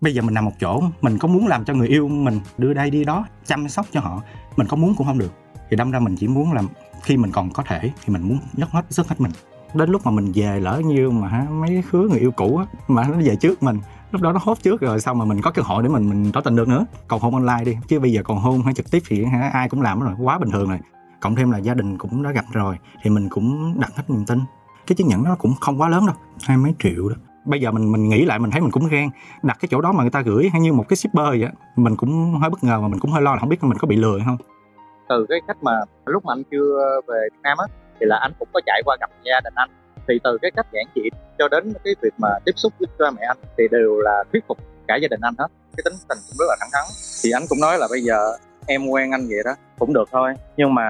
bây 0.00 0.14
giờ 0.14 0.22
mình 0.22 0.34
nằm 0.34 0.44
một 0.44 0.52
chỗ, 0.60 0.82
mình 1.00 1.18
có 1.18 1.28
muốn 1.28 1.46
làm 1.46 1.64
cho 1.64 1.74
người 1.74 1.88
yêu 1.88 2.08
mình 2.08 2.40
đưa 2.58 2.74
đây 2.74 2.90
đi 2.90 3.04
đó, 3.04 3.26
chăm 3.46 3.68
sóc 3.68 3.86
cho 3.92 4.00
họ, 4.00 4.22
mình 4.56 4.66
có 4.66 4.76
muốn 4.76 4.94
cũng 4.96 5.06
không 5.06 5.18
được. 5.18 5.32
Thì 5.70 5.76
đâm 5.76 5.90
ra 5.90 5.98
mình 5.98 6.16
chỉ 6.16 6.28
muốn 6.28 6.52
làm 6.52 6.66
khi 7.02 7.16
mình 7.16 7.32
còn 7.32 7.50
có 7.50 7.62
thể 7.62 7.80
thì 7.82 8.12
mình 8.12 8.22
muốn 8.22 8.38
dốc 8.54 8.70
hết 8.70 8.84
sức 8.90 9.08
hết 9.08 9.20
mình. 9.20 9.32
Đến 9.74 9.90
lúc 9.90 10.06
mà 10.06 10.10
mình 10.10 10.32
về 10.34 10.60
lỡ 10.60 10.82
như 10.84 11.10
mà 11.10 11.46
mấy 11.50 11.82
khứa 11.90 12.08
người 12.10 12.20
yêu 12.20 12.30
cũ 12.30 12.56
á, 12.56 12.66
mà 12.88 13.08
nó 13.08 13.16
về 13.24 13.36
trước 13.36 13.62
mình 13.62 13.78
lúc 14.12 14.22
đó 14.22 14.32
nó 14.32 14.40
hốt 14.42 14.58
trước 14.62 14.80
rồi, 14.80 15.00
xong 15.00 15.18
mà 15.18 15.24
mình 15.24 15.40
có 15.42 15.50
cơ 15.50 15.62
hội 15.62 15.82
để 15.82 15.88
mình 15.88 16.08
mình 16.08 16.32
tỏ 16.32 16.40
tình 16.40 16.56
được 16.56 16.68
nữa. 16.68 16.86
Còn 17.08 17.20
hôn 17.20 17.34
online 17.34 17.64
đi, 17.64 17.76
chứ 17.88 18.00
bây 18.00 18.12
giờ 18.12 18.22
còn 18.24 18.38
hôn 18.38 18.62
hay 18.62 18.74
trực 18.74 18.90
tiếp 18.90 19.02
thì 19.08 19.24
ai 19.52 19.68
cũng 19.68 19.82
làm 19.82 20.00
rồi, 20.00 20.12
quá 20.22 20.38
bình 20.38 20.50
thường 20.50 20.68
rồi. 20.68 20.78
Cộng 21.20 21.34
thêm 21.34 21.50
là 21.50 21.58
gia 21.58 21.74
đình 21.74 21.98
cũng 21.98 22.22
đã 22.22 22.30
gặp 22.30 22.44
rồi, 22.52 22.76
thì 23.02 23.10
mình 23.10 23.28
cũng 23.28 23.80
đặt 23.80 23.92
hết 23.96 24.02
niềm 24.08 24.24
tin. 24.26 24.40
Cái 24.86 24.96
chứng 24.96 25.08
nhận 25.08 25.24
nó 25.24 25.34
cũng 25.34 25.54
không 25.60 25.80
quá 25.80 25.88
lớn 25.88 26.06
đâu, 26.06 26.16
hai 26.42 26.56
mấy 26.56 26.74
triệu 26.78 27.08
đó. 27.08 27.16
Bây 27.44 27.60
giờ 27.60 27.70
mình 27.70 27.92
mình 27.92 28.08
nghĩ 28.08 28.24
lại 28.24 28.38
mình 28.38 28.50
thấy 28.50 28.60
mình 28.60 28.70
cũng 28.70 28.88
ghen. 28.90 29.10
Đặt 29.42 29.56
cái 29.60 29.68
chỗ 29.70 29.80
đó 29.80 29.92
mà 29.92 30.02
người 30.02 30.10
ta 30.10 30.20
gửi 30.20 30.48
hay 30.52 30.60
như 30.60 30.72
một 30.72 30.84
cái 30.88 30.96
shipper 30.96 31.26
vậy 31.28 31.48
mình 31.76 31.96
cũng 31.96 32.38
hơi 32.40 32.50
bất 32.50 32.64
ngờ 32.64 32.80
mà 32.80 32.88
mình 32.88 33.00
cũng 33.00 33.10
hơi 33.10 33.22
lo 33.22 33.32
là 33.32 33.40
không 33.40 33.48
biết 33.48 33.64
mình 33.64 33.78
có 33.78 33.88
bị 33.88 33.96
lừa 33.96 34.18
hay 34.18 34.24
không. 34.26 34.36
Từ 35.08 35.26
cái 35.28 35.40
cách 35.46 35.56
mà 35.62 35.72
lúc 36.06 36.24
mà 36.24 36.32
anh 36.32 36.42
chưa 36.50 37.00
về 37.08 37.28
Việt 37.32 37.40
Nam 37.42 37.58
á, 37.58 37.66
thì 38.00 38.06
là 38.06 38.18
anh 38.22 38.32
cũng 38.38 38.48
có 38.52 38.60
chạy 38.66 38.82
qua 38.84 38.96
gặp 39.00 39.10
gia 39.24 39.40
đình 39.44 39.54
anh 39.56 39.70
thì 40.10 40.20
từ 40.24 40.38
cái 40.42 40.50
cách 40.56 40.66
giảng 40.72 40.86
dị 40.94 41.02
cho 41.38 41.48
đến 41.48 41.72
cái 41.84 41.94
việc 42.02 42.14
mà 42.18 42.28
tiếp 42.44 42.52
xúc 42.56 42.72
với 42.78 42.88
cha 42.98 43.10
mẹ 43.10 43.22
anh 43.28 43.36
thì 43.58 43.64
đều 43.70 43.98
là 43.98 44.24
thuyết 44.32 44.44
phục 44.48 44.58
cả 44.88 44.96
gia 44.96 45.08
đình 45.08 45.20
anh 45.22 45.34
hết. 45.38 45.48
Cái 45.76 45.82
tính 45.84 45.94
tình 46.08 46.18
cũng 46.28 46.36
rất 46.38 46.46
là 46.48 46.56
thẳng 46.60 46.68
thắn. 46.72 46.84
Thì 47.22 47.30
anh 47.30 47.42
cũng 47.48 47.60
nói 47.60 47.78
là 47.78 47.86
bây 47.90 48.00
giờ 48.00 48.36
em 48.66 48.86
quen 48.86 49.10
anh 49.10 49.26
vậy 49.28 49.38
đó, 49.44 49.54
cũng 49.78 49.92
được 49.92 50.08
thôi. 50.12 50.34
Nhưng 50.56 50.74
mà 50.74 50.84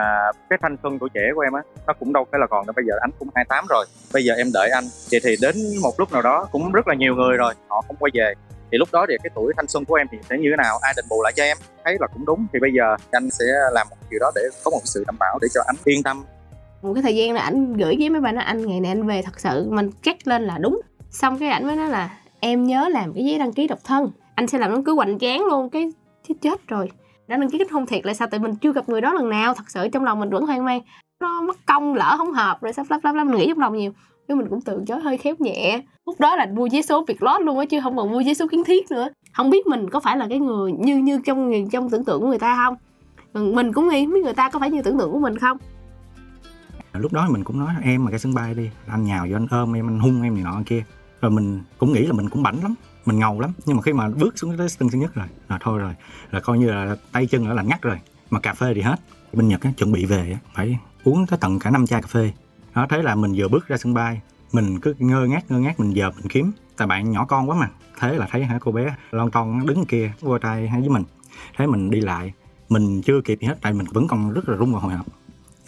cái 0.51 0.59
thanh 0.63 0.77
xuân 0.83 0.99
của 0.99 1.09
trẻ 1.09 1.21
của 1.35 1.41
em 1.41 1.53
á, 1.53 1.63
nó 1.87 1.93
cũng 2.01 2.13
đâu 2.13 2.27
phải 2.31 2.41
là 2.41 2.47
còn 2.47 2.67
đâu. 2.67 2.73
Bây 2.77 2.85
giờ 2.89 2.95
anh 3.01 3.11
cũng 3.19 3.29
28 3.35 3.65
rồi. 3.69 3.87
Bây 4.13 4.25
giờ 4.25 4.35
em 4.35 4.47
đợi 4.55 4.71
anh. 4.71 4.85
Vậy 5.11 5.21
thì 5.25 5.37
đến 5.43 5.55
một 5.83 5.93
lúc 5.99 6.13
nào 6.13 6.23
đó 6.23 6.49
cũng 6.53 6.73
rất 6.73 6.89
là 6.89 6.95
nhiều 6.95 7.15
người 7.15 7.37
rồi, 7.37 7.55
họ 7.69 7.83
không 7.87 7.97
quay 7.97 8.11
về. 8.15 8.35
Thì 8.73 8.79
lúc 8.79 8.89
đó 8.93 9.07
thì 9.09 9.17
cái 9.23 9.31
tuổi 9.35 9.53
thanh 9.57 9.69
xuân 9.69 9.85
của 9.85 9.95
em 9.95 10.07
thì 10.13 10.19
sẽ 10.31 10.39
như 10.39 10.49
thế 10.51 10.57
nào? 10.57 10.79
Ai 10.83 10.93
đền 10.97 11.05
bù 11.09 11.23
lại 11.23 11.33
cho 11.37 11.45
em? 11.45 11.57
Thấy 11.85 11.97
là 12.01 12.07
cũng 12.07 12.25
đúng. 12.27 12.47
Thì 12.53 12.59
bây 12.61 12.71
giờ 12.79 12.97
anh 13.11 13.31
sẽ 13.31 13.45
làm 13.73 13.87
một 13.91 13.97
điều 14.11 14.21
đó 14.21 14.31
để 14.35 14.43
có 14.65 14.71
một 14.71 14.81
sự 14.85 15.05
đảm 15.07 15.17
bảo 15.19 15.39
để 15.43 15.49
cho 15.55 15.61
anh 15.67 15.77
yên 15.85 16.03
tâm 16.03 16.25
một 16.83 16.95
cái 16.95 17.03
thời 17.03 17.17
gian 17.17 17.33
là 17.33 17.41
ảnh 17.41 17.73
gửi 17.73 17.97
với 17.99 18.11
mấy 18.11 18.21
bạn 18.21 18.35
nói 18.35 18.45
anh, 18.45 18.67
ngày 18.67 18.81
này 18.81 18.91
anh 18.91 19.07
về, 19.07 19.23
thật 19.23 19.41
sự 19.41 19.69
mình 19.71 19.91
check 20.03 20.27
lên 20.27 20.43
là 20.43 20.59
đúng. 20.59 20.81
Xong 21.11 21.39
cái 21.39 21.49
ảnh 21.49 21.67
mới 21.67 21.77
nói 21.77 21.89
là, 21.89 22.11
em 22.41 22.67
nhớ 22.67 22.89
làm 22.89 23.13
cái 23.13 23.25
giấy 23.25 23.39
đăng 23.39 23.53
ký 23.53 23.67
độc 23.67 23.79
thân. 23.85 24.11
Anh 24.35 24.47
sẽ 24.47 24.59
làm 24.59 24.71
nó 24.71 24.79
cứ 24.85 24.95
hoành 24.95 25.19
tráng 25.19 25.45
luôn, 25.45 25.71
cái 25.71 25.93
chết 26.29 26.35
chết 26.41 26.69
rồi. 26.69 26.91
Đã 27.27 27.37
đăng 27.37 27.51
ký 27.51 27.59
kết 27.59 27.71
hôn 27.71 27.87
thiệt 27.87 28.07
là 28.07 28.15
sao 28.15 28.29
tại 28.31 28.41
mình 28.41 28.55
chưa 28.55 28.73
gặp 28.73 28.89
người 28.89 29.01
đó 29.01 29.13
lần 29.13 29.29
nào, 29.29 29.55
thật 29.55 29.71
sự 29.71 29.89
trong 29.89 30.05
lòng 30.05 30.21
mình 30.21 30.31
vẫn 30.31 30.47
hoang 30.47 30.65
mang. 30.65 30.81
Nó 31.21 31.41
mất 31.41 31.57
công, 31.67 31.95
lỡ 31.95 32.15
không 32.19 32.33
hợp 32.33 32.61
rồi, 32.61 32.73
sắp 32.73 32.87
lắp 32.91 33.01
lắp 33.05 33.15
lắp 33.15 33.25
mình 33.25 33.37
nghĩ 33.37 33.47
trong 33.49 33.59
lòng 33.59 33.77
nhiều. 33.77 33.93
Nhưng 34.29 34.39
mình 34.39 34.47
cũng 34.51 34.61
từ 34.61 34.85
chối 34.87 35.01
hơi 35.01 35.17
khéo 35.17 35.35
nhẹ. 35.39 35.81
Lúc 36.07 36.21
đó 36.21 36.37
là 36.37 36.47
mua 36.47 36.69
vé 36.73 36.83
số 36.83 37.05
việc 37.09 37.23
lót 37.23 37.41
luôn 37.41 37.59
á, 37.59 37.65
chứ 37.65 37.81
không 37.83 37.97
còn 37.97 38.11
mua 38.13 38.23
vé 38.27 38.35
số 38.35 38.47
kiến 38.51 38.65
thiết 38.65 38.91
nữa. 38.91 39.09
Không 39.33 39.51
biết 39.51 39.67
mình 39.67 39.91
có 39.91 40.01
phải 40.01 40.17
là 40.17 40.27
cái 40.29 40.39
người 40.39 40.73
như 40.73 40.97
như 40.97 41.21
trong 41.25 41.69
trong 41.73 41.91
tưởng 41.91 42.05
tượng 42.05 42.21
của 42.21 42.27
người 42.27 42.39
ta 42.39 42.65
không? 42.65 42.77
Mình 43.55 43.73
cũng 43.73 43.89
nghĩ 43.89 44.07
mấy 44.07 44.23
người 44.23 44.33
ta 44.33 44.49
có 44.49 44.59
phải 44.59 44.71
như 44.71 44.83
tưởng 44.83 44.99
tượng 44.99 45.13
của 45.13 45.19
mình 45.19 45.39
không? 45.39 45.59
Lúc 46.93 47.13
đó 47.13 47.29
mình 47.31 47.45
cũng 47.45 47.59
nói 47.59 47.75
em 47.83 48.05
mà 48.05 48.11
cái 48.11 48.21
sân 48.21 48.35
bay 48.35 48.55
đi 48.55 48.71
anh 48.87 49.05
nhào 49.05 49.27
vô 49.31 49.37
anh 49.37 49.47
ôm 49.51 49.77
em 49.77 49.89
anh 49.89 50.01
hung 50.01 50.23
em 50.23 50.35
này 50.35 50.43
nọ 50.43 50.63
kia. 50.67 50.85
Rồi 51.21 51.31
mình 51.31 51.63
cũng 51.79 51.93
nghĩ 51.93 52.07
là 52.07 52.13
mình 52.13 52.29
cũng 52.29 52.43
bảnh 52.43 52.61
lắm 52.63 52.75
mình 53.07 53.19
ngầu 53.19 53.41
lắm. 53.41 53.53
Nhưng 53.67 53.77
mà 53.77 53.83
khi 53.83 53.93
mà 53.93 54.09
bước 54.09 54.39
xuống 54.39 54.57
tới 54.59 54.69
sân 54.69 54.89
thứ 54.91 54.99
nhất 54.99 55.15
rồi 55.15 55.27
là 55.49 55.59
thôi 55.61 55.79
rồi 55.79 55.95
là 56.31 56.41
coi 56.41 56.59
như 56.59 56.67
là 56.67 56.97
tay 57.13 57.27
chân 57.27 57.49
đã 57.49 57.55
lạnh 57.55 57.69
ngắt 57.69 57.83
rồi 57.83 58.01
mà 58.31 58.41
cà 58.41 58.55
phê 58.55 58.75
thì 58.75 58.81
hết. 58.81 59.01
Bên 59.33 59.49
nhật 59.49 59.61
á, 59.61 59.71
chuẩn 59.77 59.93
bị 59.93 60.05
về 60.05 60.33
á, 60.33 60.39
phải 60.55 60.79
uống 61.05 61.27
tới 61.27 61.39
tận 61.43 61.59
cả 61.59 61.71
năm 61.71 61.87
chai 61.87 62.03
cà 62.03 62.09
phê. 62.09 62.33
Đó 62.75 62.87
thế 62.91 63.03
là 63.03 63.15
mình 63.15 63.33
vừa 63.37 63.49
bước 63.49 63.69
ra 63.69 63.77
sân 63.77 63.95
bay 63.95 64.21
mình 64.53 64.81
cứ 64.81 64.95
ngơ 64.99 65.27
ngác 65.27 65.51
ngơ 65.51 65.59
ngác 65.59 65.81
mình 65.81 65.97
giờ 65.97 66.11
mình 66.17 66.29
kiếm. 66.29 66.53
Tại 66.77 66.89
bạn 66.89 67.11
nhỏ 67.11 67.25
con 67.25 67.51
quá 67.51 67.57
mà 67.57 67.71
thế 67.99 68.15
là 68.15 68.29
thấy 68.31 68.45
hả 68.45 68.59
cô 68.61 68.73
bé 68.73 68.95
lon 69.11 69.31
ton 69.31 69.67
đứng 69.67 69.85
kia 69.85 70.13
qua 70.23 70.39
tay 70.43 70.69
hay 70.69 70.81
với 70.81 70.89
mình. 70.89 71.03
Thế 71.57 71.67
mình 71.67 71.91
đi 71.91 72.01
lại 72.01 72.33
mình 72.69 73.03
chưa 73.03 73.21
kịp 73.21 73.39
gì 73.41 73.47
hết 73.47 73.59
tại 73.61 73.73
mình 73.73 73.87
vẫn 73.93 74.09
còn 74.09 74.33
rất 74.33 74.49
là 74.49 74.57
rung 74.57 74.75
và 74.75 74.81
hồi 74.81 74.95
hộp 74.95 75.07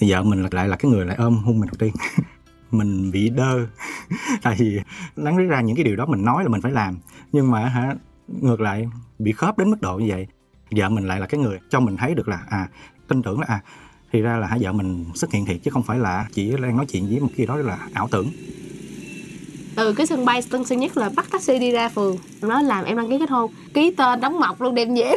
thì 0.02 0.10
vợ 0.10 0.22
mình 0.22 0.46
lại 0.50 0.68
là 0.68 0.76
cái 0.76 0.90
người 0.90 1.06
lại 1.06 1.16
ôm 1.16 1.38
hôn 1.38 1.60
mình 1.60 1.68
đầu 1.68 1.76
tiên. 1.78 1.92
Mình 2.70 3.10
bị 3.10 3.28
đơ. 3.28 3.66
Tại 4.42 4.56
vì 4.58 4.80
đáng 5.16 5.36
lý 5.36 5.44
ra 5.44 5.60
những 5.60 5.76
cái 5.76 5.84
điều 5.84 5.96
đó 5.96 6.06
mình 6.06 6.24
nói 6.24 6.42
là 6.44 6.48
mình 6.48 6.60
phải 6.60 6.72
làm. 6.72 6.98
Nhưng 7.32 7.50
mà 7.50 7.68
hả, 7.68 7.94
ngược 8.28 8.60
lại, 8.60 8.88
bị 9.18 9.32
khớp 9.32 9.58
đến 9.58 9.70
mức 9.70 9.80
độ 9.80 9.98
như 9.98 10.06
vậy, 10.08 10.26
vợ 10.70 10.88
mình 10.88 11.08
lại 11.08 11.20
là 11.20 11.26
cái 11.26 11.40
người 11.40 11.58
cho 11.70 11.80
mình 11.80 11.96
thấy 11.96 12.14
được 12.14 12.28
là 12.28 12.38
à 12.48 12.68
tin 13.08 13.22
tưởng 13.22 13.40
là 13.40 13.46
à 13.48 13.60
thì 14.12 14.20
ra 14.20 14.36
là 14.36 14.46
hả, 14.46 14.58
vợ 14.60 14.72
mình 14.72 15.04
xuất 15.14 15.32
hiện 15.32 15.46
thiệt 15.46 15.56
chứ 15.62 15.70
không 15.70 15.82
phải 15.82 15.98
là 15.98 16.26
chỉ 16.32 16.52
đang 16.62 16.76
nói 16.76 16.86
chuyện 16.86 17.06
với 17.06 17.20
một 17.20 17.30
cái 17.36 17.46
đó 17.46 17.56
là 17.56 17.78
ảo 17.92 18.08
tưởng. 18.10 18.30
Từ 19.76 19.94
cái 19.94 20.06
sân 20.06 20.24
bay 20.24 20.40
Tân 20.50 20.64
Sơn 20.64 20.78
Nhất 20.78 20.96
là 20.96 21.10
bắt 21.16 21.26
taxi 21.32 21.58
đi 21.58 21.70
ra 21.70 21.88
phường. 21.88 22.16
Nó 22.40 22.62
làm 22.62 22.84
em 22.84 22.96
đăng 22.96 23.10
ký 23.10 23.18
kết 23.18 23.30
hôn. 23.30 23.52
Ký 23.74 23.94
tên 23.96 24.20
đóng 24.20 24.40
mọc 24.40 24.60
luôn 24.60 24.74
đem 24.74 24.94
về 24.94 25.16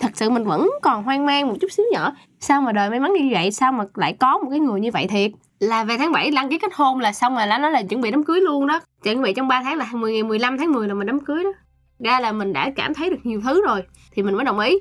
thật 0.00 0.10
sự 0.14 0.30
mình 0.30 0.44
vẫn 0.44 0.70
còn 0.82 1.02
hoang 1.02 1.26
mang 1.26 1.48
một 1.48 1.54
chút 1.60 1.72
xíu 1.72 1.86
nhỏ. 1.92 2.12
Sao 2.40 2.60
mà 2.60 2.72
đời 2.72 2.90
may 2.90 3.00
mắn 3.00 3.12
như 3.12 3.28
vậy? 3.32 3.50
Sao 3.50 3.72
mà 3.72 3.84
lại 3.94 4.16
có 4.20 4.38
một 4.38 4.50
cái 4.50 4.60
người 4.60 4.80
như 4.80 4.90
vậy 4.92 5.06
thiệt? 5.06 5.30
Là 5.60 5.84
về 5.84 5.98
tháng 5.98 6.12
7 6.12 6.30
đăng 6.30 6.48
ký 6.48 6.58
kết 6.58 6.72
hôn 6.74 7.00
là 7.00 7.12
xong 7.12 7.34
rồi 7.36 7.46
là 7.46 7.58
nó 7.58 7.68
là 7.68 7.82
chuẩn 7.82 8.00
bị 8.00 8.10
đám 8.10 8.24
cưới 8.24 8.40
luôn 8.40 8.66
đó. 8.66 8.80
Chuẩn 9.02 9.22
bị 9.22 9.32
trong 9.32 9.48
3 9.48 9.62
tháng 9.62 9.76
là 9.76 9.86
10 9.92 10.12
ngày 10.12 10.22
15 10.22 10.58
tháng 10.58 10.72
10 10.72 10.88
là 10.88 10.94
mình 10.94 11.06
đám 11.06 11.20
cưới 11.20 11.44
đó. 11.44 11.50
Ra 11.98 12.20
là 12.20 12.32
mình 12.32 12.52
đã 12.52 12.70
cảm 12.76 12.94
thấy 12.94 13.10
được 13.10 13.20
nhiều 13.22 13.40
thứ 13.44 13.66
rồi, 13.66 13.82
thì 14.12 14.22
mình 14.22 14.34
mới 14.34 14.44
đồng 14.44 14.58
ý. 14.58 14.78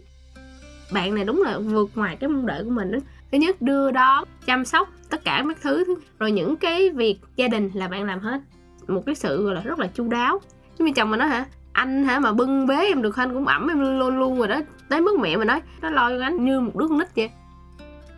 Bạn 0.93 1.15
này 1.15 1.25
đúng 1.25 1.41
là 1.41 1.57
vượt 1.59 1.89
ngoài 1.95 2.17
cái 2.19 2.29
mong 2.29 2.45
đợi 2.45 2.63
của 2.63 2.69
mình 2.69 2.91
đó. 2.91 2.99
Thứ 3.31 3.37
nhất, 3.37 3.61
đưa 3.61 3.91
đón, 3.91 4.23
chăm 4.45 4.65
sóc 4.65 4.89
tất 5.09 5.23
cả 5.23 5.43
các 5.47 5.57
thứ 5.61 5.83
rồi 6.19 6.31
những 6.31 6.55
cái 6.55 6.89
việc 6.89 7.19
gia 7.35 7.47
đình 7.47 7.71
là 7.73 7.87
bạn 7.87 8.03
làm 8.03 8.19
hết. 8.19 8.41
Một 8.87 9.03
cái 9.05 9.15
sự 9.15 9.43
gọi 9.45 9.55
là 9.55 9.61
rất 9.61 9.79
là 9.79 9.87
chu 9.87 10.07
đáo. 10.07 10.39
Chứ 10.77 10.85
như 10.85 10.91
chồng 10.91 11.11
mình 11.11 11.19
nói 11.19 11.29
hả? 11.29 11.45
Anh 11.73 12.03
hả 12.03 12.19
mà 12.19 12.33
bưng 12.33 12.67
bế 12.67 12.75
em 12.75 13.01
được 13.01 13.15
anh 13.15 13.33
cũng 13.33 13.47
ẩm 13.47 13.67
em 13.67 13.99
luôn 13.99 14.19
luôn 14.19 14.37
rồi 14.37 14.47
đó 14.47 14.59
tới 14.89 15.01
mức 15.01 15.19
mẹ 15.19 15.37
mình 15.37 15.47
nói, 15.47 15.61
nó 15.81 15.89
lo 15.89 16.09
cho 16.09 16.23
anh 16.23 16.45
như 16.45 16.59
một 16.59 16.75
đứa 16.75 16.87
con 16.87 16.97
nít 16.97 17.15
vậy. 17.15 17.29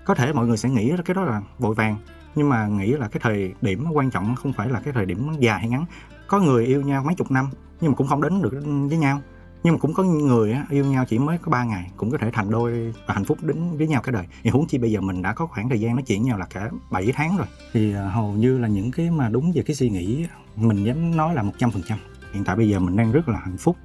Có 0.05 0.15
thể 0.15 0.33
mọi 0.33 0.47
người 0.47 0.57
sẽ 0.57 0.69
nghĩ 0.69 0.91
cái 1.05 1.15
đó 1.15 1.23
là 1.23 1.41
vội 1.59 1.75
vàng, 1.75 1.95
nhưng 2.35 2.49
mà 2.49 2.67
nghĩ 2.67 2.91
là 2.91 3.07
cái 3.07 3.19
thời 3.23 3.53
điểm 3.61 3.85
quan 3.93 4.11
trọng 4.11 4.35
không 4.35 4.53
phải 4.53 4.69
là 4.69 4.81
cái 4.81 4.93
thời 4.93 5.05
điểm 5.05 5.27
dài 5.39 5.59
hay 5.59 5.69
ngắn. 5.69 5.85
Có 6.27 6.39
người 6.39 6.65
yêu 6.65 6.81
nhau 6.81 7.03
mấy 7.05 7.15
chục 7.15 7.31
năm, 7.31 7.49
nhưng 7.81 7.91
mà 7.91 7.95
cũng 7.95 8.07
không 8.07 8.21
đến 8.21 8.41
được 8.41 8.53
với 8.89 8.97
nhau. 8.97 9.21
Nhưng 9.63 9.73
mà 9.73 9.79
cũng 9.79 9.93
có 9.93 10.03
người 10.03 10.55
yêu 10.69 10.85
nhau 10.85 11.05
chỉ 11.07 11.19
mới 11.19 11.37
có 11.37 11.51
3 11.51 11.63
ngày, 11.63 11.91
cũng 11.97 12.11
có 12.11 12.17
thể 12.17 12.31
thành 12.33 12.51
đôi 12.51 12.93
và 13.07 13.13
hạnh 13.13 13.25
phúc 13.25 13.37
đến 13.41 13.77
với 13.77 13.87
nhau 13.87 14.01
cả 14.01 14.11
đời. 14.11 14.27
Thì 14.43 14.49
huống 14.49 14.67
chi 14.67 14.77
bây 14.77 14.91
giờ 14.91 15.01
mình 15.01 15.21
đã 15.21 15.33
có 15.33 15.45
khoảng 15.45 15.69
thời 15.69 15.79
gian 15.79 15.95
nói 15.95 16.03
chuyện 16.07 16.23
nhau 16.23 16.37
là 16.37 16.45
cả 16.45 16.69
7 16.91 17.11
tháng 17.13 17.37
rồi. 17.37 17.47
Thì 17.73 17.93
à, 17.93 18.03
hầu 18.03 18.31
như 18.31 18.57
là 18.57 18.67
những 18.67 18.91
cái 18.91 19.11
mà 19.11 19.29
đúng 19.29 19.51
về 19.55 19.63
cái 19.65 19.75
suy 19.75 19.89
nghĩ 19.89 20.25
mình 20.55 20.83
dám 20.83 21.17
nói 21.17 21.35
là 21.35 21.43
100% 21.43 21.97
hiện 22.33 22.43
tại 22.43 22.55
bây 22.55 22.69
giờ 22.69 22.79
mình 22.79 22.95
đang 22.95 23.11
rất 23.11 23.29
là 23.29 23.39
hạnh 23.39 23.57
phúc 23.57 23.77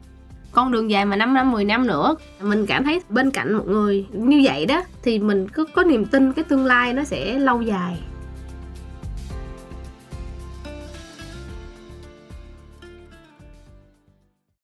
con 0.55 0.73
đường 0.73 0.91
dài 0.91 1.05
mà 1.05 1.17
5 1.17 1.35
năm 1.35 1.53
10 1.53 1.65
năm 1.65 1.87
nữa. 1.87 2.17
Mình 2.41 2.67
cảm 2.67 2.85
thấy 2.85 3.01
bên 3.09 3.31
cạnh 3.31 3.53
một 3.53 3.69
người 3.69 4.07
như 4.13 4.41
vậy 4.45 4.67
đó, 4.67 4.83
thì 5.03 5.19
mình 5.19 5.49
cứ 5.49 5.65
có 5.75 5.83
niềm 5.83 6.05
tin 6.05 6.33
cái 6.33 6.45
tương 6.45 6.65
lai 6.65 6.93
nó 6.93 7.05
sẽ 7.05 7.39
lâu 7.39 7.63
dài. 7.63 7.99